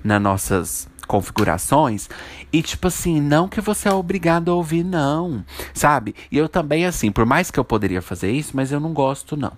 [0.03, 2.09] Nas nossas configurações.
[2.51, 5.43] E, tipo assim, não que você é obrigado a ouvir, não.
[5.73, 6.15] Sabe?
[6.31, 9.37] E eu também, assim, por mais que eu poderia fazer isso, mas eu não gosto,
[9.37, 9.51] não.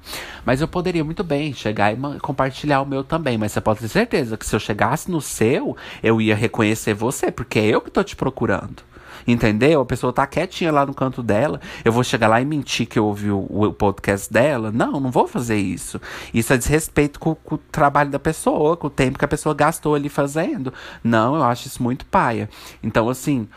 [0.46, 3.38] Mas eu poderia muito bem chegar e compartilhar o meu também.
[3.38, 7.32] Mas você pode ter certeza que se eu chegasse no seu, eu ia reconhecer você,
[7.32, 8.91] porque é eu que tô te procurando.
[9.28, 9.82] Entendeu?
[9.82, 11.60] A pessoa tá quietinha lá no canto dela.
[11.84, 14.72] Eu vou chegar lá e mentir que eu ouvi o, o podcast dela?
[14.72, 16.00] Não, não vou fazer isso.
[16.34, 19.54] Isso é desrespeito com, com, o trabalho da pessoa, com o tempo que a pessoa
[19.56, 20.74] gastou ali fazendo.
[21.04, 22.50] Não, eu acho isso muito paia.
[22.84, 23.48] Então, assim,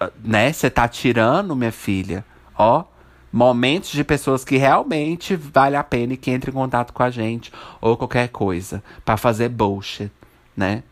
[0.00, 0.52] ah, né?
[0.52, 2.24] Você tá tirando, minha filha,
[2.56, 2.84] ó.
[3.32, 7.10] Momentos de pessoas que realmente vale a pena e que entrem em contato com a
[7.10, 10.08] gente ou qualquer coisa para fazer bullshit,
[10.56, 10.84] né?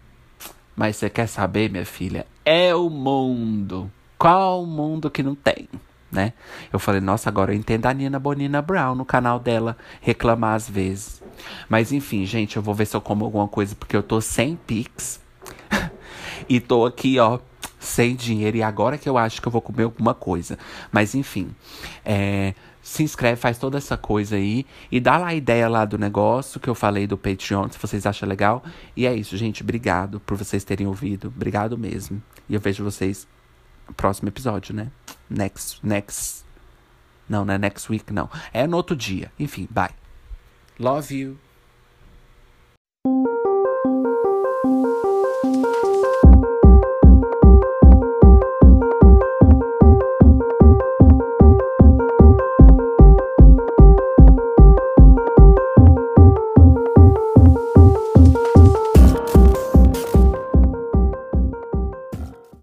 [0.74, 2.26] Mas você quer saber, minha filha?
[2.44, 3.88] É o mundo.
[4.22, 5.68] Qual mundo que não tem?
[6.08, 6.32] Né?
[6.72, 10.70] Eu falei, nossa, agora eu entendo a Nina Bonina Brown no canal dela reclamar às
[10.70, 11.20] vezes.
[11.68, 14.54] Mas enfim, gente, eu vou ver se eu como alguma coisa, porque eu tô sem
[14.54, 15.20] Pix.
[16.48, 17.40] e tô aqui, ó,
[17.80, 18.56] sem dinheiro.
[18.56, 20.56] E agora que eu acho que eu vou comer alguma coisa.
[20.92, 21.50] Mas enfim,
[22.04, 24.64] é, se inscreve, faz toda essa coisa aí.
[24.88, 28.06] E dá lá a ideia lá do negócio que eu falei do Patreon, se vocês
[28.06, 28.62] acham legal.
[28.96, 29.64] E é isso, gente.
[29.64, 31.26] Obrigado por vocês terem ouvido.
[31.26, 32.22] Obrigado mesmo.
[32.48, 33.26] E eu vejo vocês
[33.92, 34.90] próximo episódio, né?
[35.28, 36.44] Next, next.
[37.28, 38.28] Não, não é next week, não.
[38.52, 39.32] É no outro dia.
[39.38, 39.90] Enfim, bye.
[40.78, 41.38] Love you.